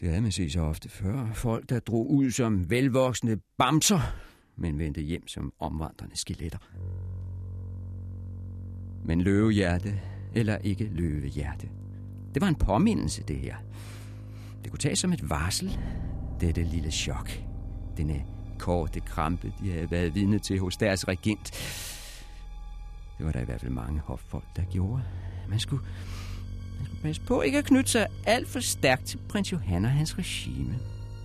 Det 0.00 0.08
havde 0.08 0.20
man 0.20 0.32
set 0.32 0.52
så 0.52 0.60
ofte 0.60 0.88
før. 0.88 1.32
Folk, 1.34 1.68
der 1.68 1.80
drog 1.80 2.10
ud 2.10 2.30
som 2.30 2.70
velvoksne 2.70 3.38
bamser, 3.58 4.00
men 4.56 4.78
vendte 4.78 5.00
hjem 5.00 5.28
som 5.28 5.52
omvandrende 5.58 6.16
skeletter. 6.16 6.58
Men 9.04 9.20
løvehjerte, 9.20 10.00
eller 10.34 10.58
ikke 10.58 10.84
løvehjerte. 10.84 11.68
Det 12.34 12.42
var 12.42 12.48
en 12.48 12.54
påmindelse, 12.54 13.22
det 13.22 13.36
her. 13.36 13.56
Det 14.62 14.70
kunne 14.70 14.78
tages 14.78 14.98
som 14.98 15.12
et 15.12 15.30
varsel, 15.30 15.78
dette 16.40 16.62
lille 16.62 16.90
chok. 16.90 17.30
Denne 17.96 18.24
korte 18.58 19.00
krampe, 19.00 19.52
de 19.60 19.70
havde 19.72 19.90
været 19.90 20.14
vidne 20.14 20.38
til 20.38 20.60
hos 20.60 20.76
deres 20.76 21.08
regent. 21.08 21.52
Det 23.18 23.26
var 23.26 23.32
der 23.32 23.40
i 23.40 23.44
hvert 23.44 23.60
fald 23.60 23.72
mange 23.72 24.00
hoffolk, 24.04 24.44
der 24.56 24.62
gjorde. 24.72 25.02
Man 25.48 25.60
skulle, 25.60 25.82
man 26.78 26.86
skulle 26.86 27.02
passe 27.02 27.22
på 27.22 27.42
ikke 27.42 27.58
at 27.58 27.64
knytte 27.64 27.90
sig 27.90 28.06
alt 28.26 28.48
for 28.48 28.60
stærkt 28.60 29.06
til 29.06 29.18
prins 29.28 29.52
Johan 29.52 29.84
og 29.84 29.90
hans 29.90 30.18
regime. 30.18 30.74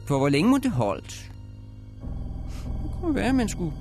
For 0.07 0.17
hvor 0.17 0.29
længe 0.29 0.49
må 0.49 0.57
det 0.57 0.71
holdt? 0.71 1.31
Det 2.83 2.91
kunne 3.01 3.15
være, 3.15 3.29
at 3.29 3.35
man 3.35 3.49
skulle 3.49 3.73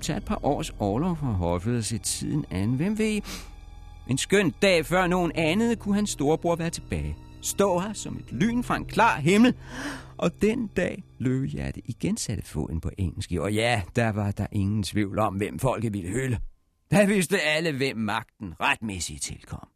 tage 0.00 0.16
et 0.16 0.24
par 0.24 0.44
års 0.44 0.72
overlov 0.78 1.16
fra 1.16 1.26
hoffet 1.26 1.78
og 1.78 1.84
se 1.84 1.98
tiden 1.98 2.44
an. 2.50 2.74
Hvem 2.74 2.98
ved? 2.98 3.20
En 4.08 4.18
skøn 4.18 4.50
dag 4.62 4.86
før 4.86 5.06
nogen 5.06 5.32
andet 5.34 5.78
kunne 5.78 5.94
hans 5.94 6.10
storebror 6.10 6.56
være 6.56 6.70
tilbage. 6.70 7.16
Stå 7.42 7.78
her 7.78 7.92
som 7.92 8.16
et 8.16 8.32
lyn 8.32 8.62
fra 8.62 8.76
en 8.76 8.84
klar 8.84 9.20
himmel. 9.20 9.54
Og 10.18 10.42
den 10.42 10.66
dag 10.66 11.04
løvehjerte 11.18 11.80
igen 11.84 12.16
satte 12.16 12.44
foden 12.44 12.80
på 12.80 12.90
engelsk. 12.98 13.32
Og 13.32 13.52
ja, 13.52 13.82
der 13.96 14.08
var 14.08 14.30
der 14.30 14.46
ingen 14.52 14.82
tvivl 14.82 15.18
om, 15.18 15.34
hvem 15.34 15.58
folket 15.58 15.92
ville 15.92 16.08
hylde. 16.08 16.38
Der 16.90 17.06
vidste 17.06 17.40
alle, 17.40 17.72
hvem 17.76 17.96
magten 17.96 18.54
retmæssigt 18.60 19.22
tilkom. 19.22 19.68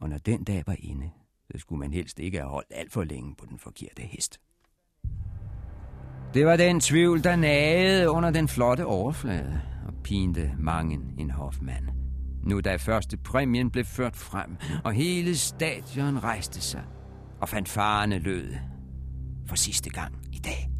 Og 0.00 0.08
når 0.08 0.18
den 0.18 0.44
dag 0.44 0.62
var 0.66 0.76
inde, 0.78 1.10
så 1.52 1.58
skulle 1.58 1.78
man 1.78 1.92
helst 1.92 2.18
ikke 2.18 2.38
have 2.38 2.50
holdt 2.50 2.68
alt 2.70 2.92
for 2.92 3.04
længe 3.04 3.34
på 3.38 3.46
den 3.46 3.58
forkerte 3.58 4.02
hest. 4.02 4.40
Det 6.34 6.46
var 6.46 6.56
den 6.56 6.80
tvivl, 6.80 7.24
der 7.24 7.36
nagede 7.36 8.10
under 8.10 8.30
den 8.30 8.48
flotte 8.48 8.86
overflade 8.86 9.60
og 9.86 9.94
pinte 10.04 10.52
mange 10.58 11.00
en 11.18 11.30
hofmand. 11.30 11.88
Nu 12.42 12.60
da 12.60 12.76
første 12.76 13.16
præmien 13.16 13.70
blev 13.70 13.84
ført 13.84 14.16
frem, 14.16 14.56
og 14.84 14.92
hele 14.92 15.36
stadion 15.36 16.22
rejste 16.24 16.60
sig, 16.60 16.84
og 17.40 17.48
fanfarerne 17.48 18.18
lød 18.18 18.54
for 19.48 19.56
sidste 19.56 19.90
gang 19.90 20.14
i 20.32 20.38
dag. 20.38 20.75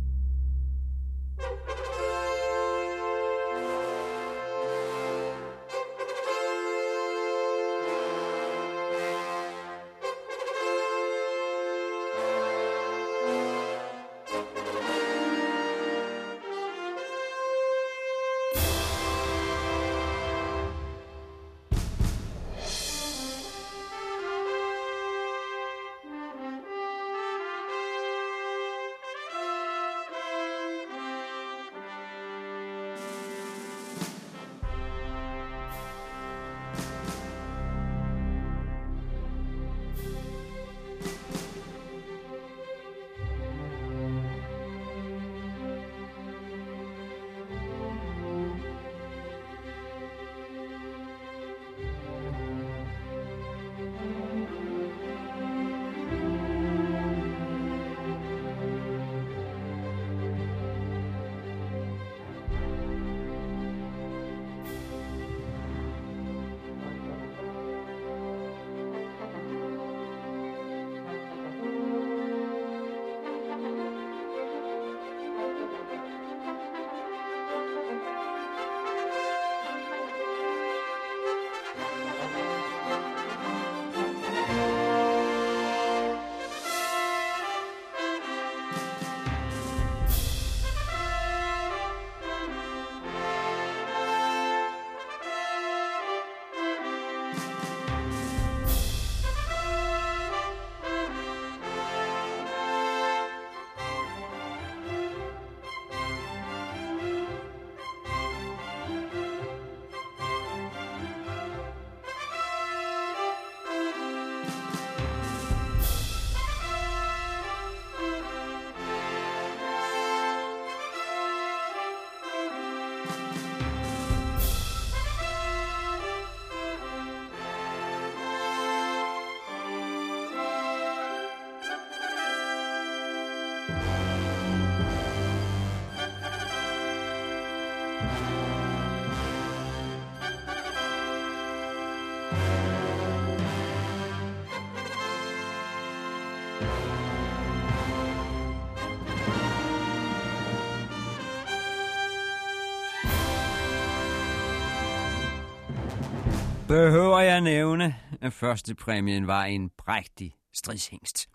Behøver 156.68 157.20
jeg 157.20 157.40
nævne, 157.40 157.94
at 158.20 158.32
første 158.32 158.74
præmien 158.74 159.26
var 159.26 159.44
en 159.44 159.70
prægtig 159.78 160.36
stridshængst. 160.52 161.28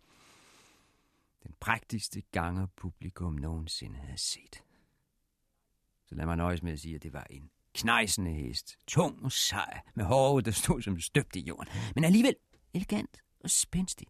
Den 1.43 1.53
prægtigste 1.59 2.21
ganger 2.31 2.67
publikum 2.77 3.33
nogensinde 3.33 3.95
havde 3.99 4.17
set. 4.17 4.63
Så 6.07 6.15
lad 6.15 6.25
mig 6.25 6.37
nøjes 6.37 6.63
med 6.63 6.73
at 6.73 6.79
sige, 6.79 6.95
at 6.95 7.03
det 7.03 7.13
var 7.13 7.27
en 7.29 7.49
knejsende 7.75 8.31
hest. 8.31 8.77
Tung 8.87 9.23
og 9.25 9.31
sej, 9.31 9.81
med 9.95 10.05
håret, 10.05 10.45
der 10.45 10.51
stod 10.51 10.81
som 10.81 10.99
støbt 10.99 11.35
i 11.35 11.39
jorden. 11.39 11.67
Men 11.95 12.03
alligevel 12.03 12.35
elegant 12.73 13.17
og 13.43 13.49
spændstig. 13.49 14.07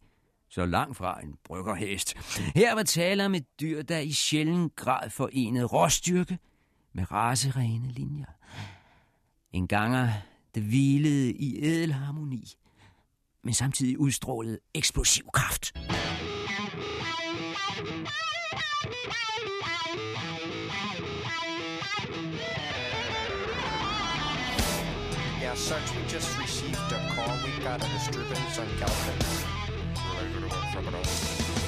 så 0.49 0.65
langt 0.65 0.97
fra 0.97 1.22
en 1.24 1.38
bryggerhest. 1.43 2.13
Her 2.55 2.76
var 2.76 2.84
tale 2.84 3.26
om 3.26 3.36
et 3.36 3.45
dyr, 3.59 3.82
der 3.82 3.99
i 3.99 4.11
sjælden 4.11 4.69
grad 4.76 5.09
forenede 5.09 5.65
råstyrke 5.65 6.39
med 6.93 7.11
raserene 7.11 7.91
linjer. 7.91 8.26
En 9.51 9.67
ganger, 9.67 10.11
der 10.56 10.62
hvilede 10.62 11.32
i 11.32 11.64
ædel 11.64 11.93
harmoni, 11.93 12.54
men 13.43 13.54
samtidig 13.54 13.99
udstrålede 13.99 14.60
eksplosiv 14.74 15.26
kraft. 15.34 15.74
Yeah, 25.41 25.58
Sarge, 25.58 25.91
we 25.97 26.04
just 26.14 26.39
received 26.39 26.91
a 26.91 26.99
call. 27.14 27.36
We 27.43 27.52
got 27.64 27.84
a 27.84 27.88
disturbance 27.95 28.60
on 28.62 28.68
Galvin. 28.80 29.18
Really? 30.18 30.49
Oh, 30.52 31.61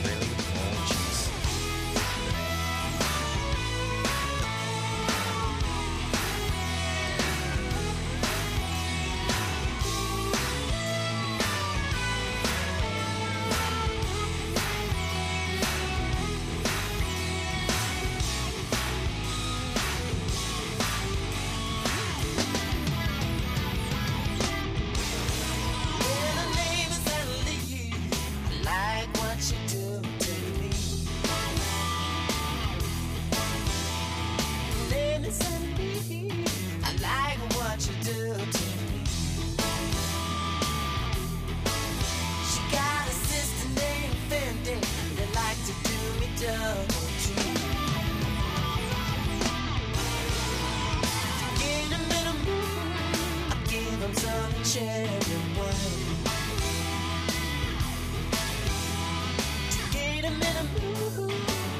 In 60.26 60.32
a 60.32 60.64
mood, 60.64 61.34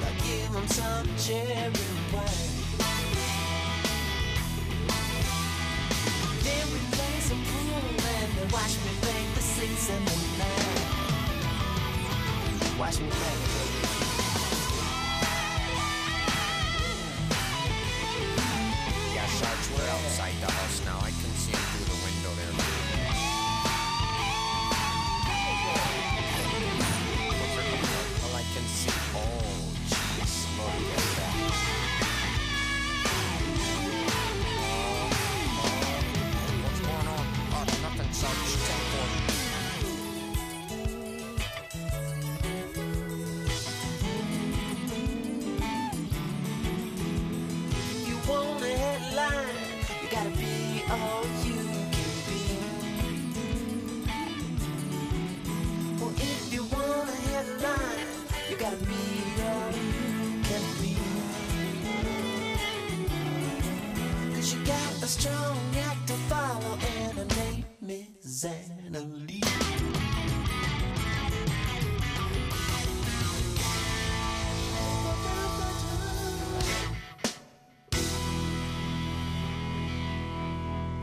I 0.04 0.12
give 0.22 0.52
him 0.54 0.68
some 0.68 1.08
cherry 1.18 1.72
wine. 2.12 2.52
Then 6.44 6.68
we 6.74 6.80
play 6.92 7.20
some 7.22 7.42
pool 7.46 7.80
and 7.80 8.30
they 8.36 8.48
watch 8.52 8.76
me 8.84 8.92
make 9.04 9.30
the 9.36 9.42
six 9.42 9.90
and 9.92 10.06
the 10.06 10.16
nine. 10.40 10.82
Watch 12.78 13.00
me 13.00 13.06
make 13.06 13.14
it. 13.14 13.83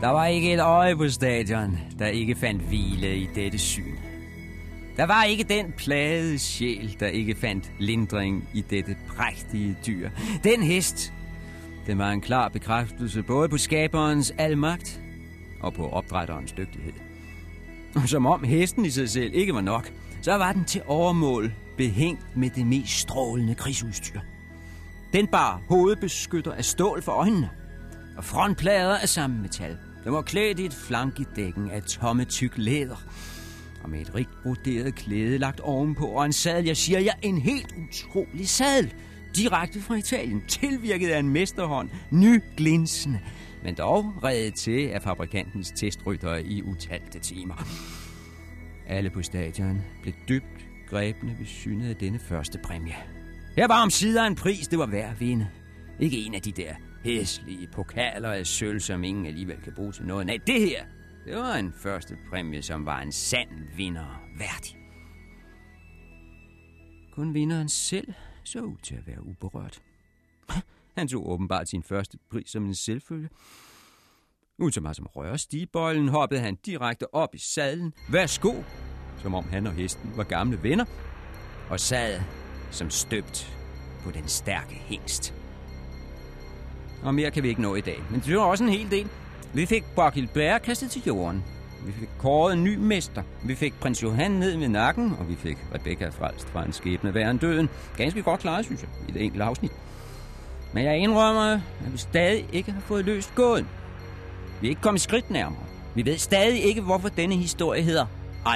Der 0.01 0.09
var 0.09 0.25
ikke 0.25 0.53
et 0.53 0.59
øje 0.59 0.95
på 0.95 1.09
stadion, 1.09 1.79
der 1.99 2.07
ikke 2.07 2.35
fandt 2.35 2.61
hvile 2.61 3.17
i 3.17 3.29
dette 3.35 3.57
syn. 3.57 3.95
Der 4.97 5.03
var 5.03 5.23
ikke 5.23 5.43
den 5.43 5.73
plagede 5.77 6.39
sjæl, 6.39 6.95
der 6.99 7.07
ikke 7.07 7.35
fandt 7.35 7.71
lindring 7.79 8.49
i 8.53 8.61
dette 8.61 8.97
prægtige 9.07 9.77
dyr. 9.87 10.09
Den 10.43 10.63
hest, 10.63 11.13
den 11.87 11.97
var 11.97 12.11
en 12.11 12.21
klar 12.21 12.49
bekræftelse 12.49 13.23
både 13.23 13.49
på 13.49 13.57
skaberens 13.57 14.33
almagt 14.37 15.01
og 15.61 15.73
på 15.73 15.89
opdrætterens 15.89 16.51
dygtighed. 16.51 16.93
Og 17.95 18.09
som 18.09 18.25
om 18.25 18.43
hesten 18.43 18.85
i 18.85 18.89
sig 18.89 19.09
selv 19.09 19.33
ikke 19.33 19.53
var 19.53 19.61
nok, 19.61 19.91
så 20.21 20.33
var 20.33 20.53
den 20.53 20.65
til 20.65 20.81
overmål 20.87 21.53
behængt 21.77 22.37
med 22.37 22.49
det 22.49 22.67
mest 22.67 22.99
strålende 22.99 23.55
krigsudstyr. 23.55 24.19
Den 25.13 25.27
bar 25.27 25.61
hovedbeskytter 25.69 26.51
af 26.51 26.65
stål 26.65 27.01
for 27.01 27.11
øjnene, 27.11 27.49
og 28.17 28.23
frontplader 28.23 28.97
af 28.97 29.09
samme 29.09 29.41
metal. 29.41 29.77
Den 30.03 30.13
var 30.13 30.21
klædt 30.21 30.59
i 30.59 30.65
et 30.65 30.73
flankedækken 30.73 31.71
af 31.71 31.83
tomme 31.83 32.25
tyk 32.25 32.53
læder, 32.55 33.03
og 33.83 33.89
med 33.89 34.01
et 34.01 34.15
rigt 34.15 34.29
broderet 34.43 34.95
klæde 34.95 35.37
lagt 35.37 35.59
ovenpå, 35.59 36.05
og 36.05 36.25
en 36.25 36.33
sadel, 36.33 36.65
jeg 36.65 36.77
siger 36.77 36.99
ja 36.99 37.11
en 37.21 37.37
helt 37.37 37.75
utrolig 37.87 38.49
sadel, 38.49 38.93
direkte 39.35 39.81
fra 39.81 39.95
Italien, 39.95 40.43
tilvirket 40.47 41.09
af 41.09 41.19
en 41.19 41.29
mesterhånd, 41.29 41.89
nyglinsende, 42.11 43.19
men 43.63 43.75
dog 43.75 44.13
reddet 44.23 44.53
til 44.53 44.87
af 44.87 45.01
fabrikantens 45.01 45.71
testryttere 45.71 46.43
i 46.43 46.61
utalte 46.63 47.19
timer. 47.19 47.67
Alle 48.87 49.09
på 49.09 49.21
stadion 49.21 49.81
blev 50.01 50.13
dybt 50.29 50.67
grebne 50.89 51.35
ved 51.39 51.45
synet 51.45 51.89
af 51.89 51.95
denne 51.95 52.19
første 52.19 52.59
præmie. 52.63 52.95
Her 53.55 53.67
var 53.67 53.83
om 53.83 53.89
sider 53.89 54.23
en 54.23 54.35
pris, 54.35 54.67
det 54.67 54.79
var 54.79 54.85
værd 54.85 55.11
at 55.11 55.19
vinde. 55.19 55.47
Ikke 55.99 56.17
en 56.17 56.33
af 56.33 56.41
de 56.41 56.51
der 56.51 56.73
hæslige 57.03 57.67
pokaler 57.67 58.31
af 58.31 58.47
sølv, 58.47 58.79
som 58.79 59.03
ingen 59.03 59.25
alligevel 59.25 59.61
kan 59.61 59.73
bruge 59.73 59.91
til 59.91 60.05
noget. 60.05 60.25
Nej, 60.25 60.37
det 60.47 60.61
her, 60.61 60.85
det 61.25 61.35
var 61.35 61.55
en 61.55 61.73
første 61.73 62.17
præmie, 62.29 62.61
som 62.61 62.85
var 62.85 63.01
en 63.01 63.11
sand 63.11 63.49
vinder 63.75 64.21
værdig. 64.37 64.77
Kun 67.11 67.33
vinderen 67.33 67.69
selv 67.69 68.13
så 68.43 68.59
ud 68.59 68.77
til 68.83 68.95
at 68.95 69.07
være 69.07 69.25
uberørt. 69.25 69.81
Han 70.97 71.07
tog 71.07 71.29
åbenbart 71.29 71.69
sin 71.69 71.83
første 71.83 72.17
pris 72.31 72.49
som 72.49 72.65
en 72.65 72.75
selvfølge. 72.75 73.29
Uden 74.57 74.71
så 74.71 74.81
meget 74.81 74.97
som 74.97 75.05
røre 75.05 75.37
stigbøjlen, 75.37 76.07
hoppede 76.07 76.41
han 76.41 76.55
direkte 76.55 77.15
op 77.15 77.35
i 77.35 77.37
sadlen. 77.37 77.93
Værsgo, 78.11 78.53
som 79.21 79.33
om 79.33 79.43
han 79.49 79.67
og 79.67 79.73
hesten 79.73 80.11
var 80.15 80.23
gamle 80.23 80.63
venner, 80.63 80.85
og 81.69 81.79
sad 81.79 82.21
som 82.71 82.89
støbt 82.89 83.57
på 84.03 84.11
den 84.11 84.27
stærke 84.27 84.73
hængst. 84.73 85.40
Og 87.03 87.15
mere 87.15 87.31
kan 87.31 87.43
vi 87.43 87.49
ikke 87.49 87.61
nå 87.61 87.75
i 87.75 87.81
dag, 87.81 88.03
men 88.09 88.19
det 88.25 88.37
var 88.37 88.41
også 88.43 88.63
en 88.63 88.69
hel 88.69 88.91
del. 88.91 89.07
Vi 89.53 89.65
fik 89.65 89.83
Borghild 89.95 90.27
Bær 90.27 90.57
kastet 90.57 90.91
til 90.91 91.01
jorden. 91.07 91.43
Vi 91.85 91.91
fik 91.91 92.09
kåret 92.19 92.53
en 92.53 92.63
ny 92.63 92.75
mester. 92.75 93.23
Vi 93.43 93.55
fik 93.55 93.73
prins 93.79 94.03
Johan 94.03 94.31
ned 94.31 94.57
med 94.57 94.67
nakken, 94.67 95.15
og 95.19 95.29
vi 95.29 95.35
fik 95.35 95.57
Rebecca 95.75 96.09
frelst 96.09 96.49
fra 96.49 96.65
en 96.65 96.73
skæbne 96.73 97.13
værre 97.13 97.31
end 97.31 97.39
døden. 97.39 97.69
Ganske 97.97 98.21
godt 98.21 98.39
klaret, 98.39 98.65
synes 98.65 98.81
jeg, 98.81 98.89
i 99.09 99.11
det 99.11 99.23
enkelte 99.23 99.43
afsnit. 99.43 99.71
Men 100.73 100.85
jeg 100.85 100.97
indrømmer, 100.97 101.53
at 101.85 101.93
vi 101.93 101.97
stadig 101.97 102.45
ikke 102.53 102.71
har 102.71 102.81
fået 102.81 103.05
løst 103.05 103.35
gåden. 103.35 103.67
Vi 104.61 104.67
er 104.67 104.69
ikke 104.69 104.81
kommet 104.81 105.01
skridt 105.01 105.29
nærmere. 105.29 105.63
Vi 105.95 106.05
ved 106.05 106.17
stadig 106.17 106.63
ikke, 106.63 106.81
hvorfor 106.81 107.09
denne 107.09 107.35
historie 107.35 107.81
hedder 107.81 108.05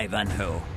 Ivanhoe. 0.04 0.75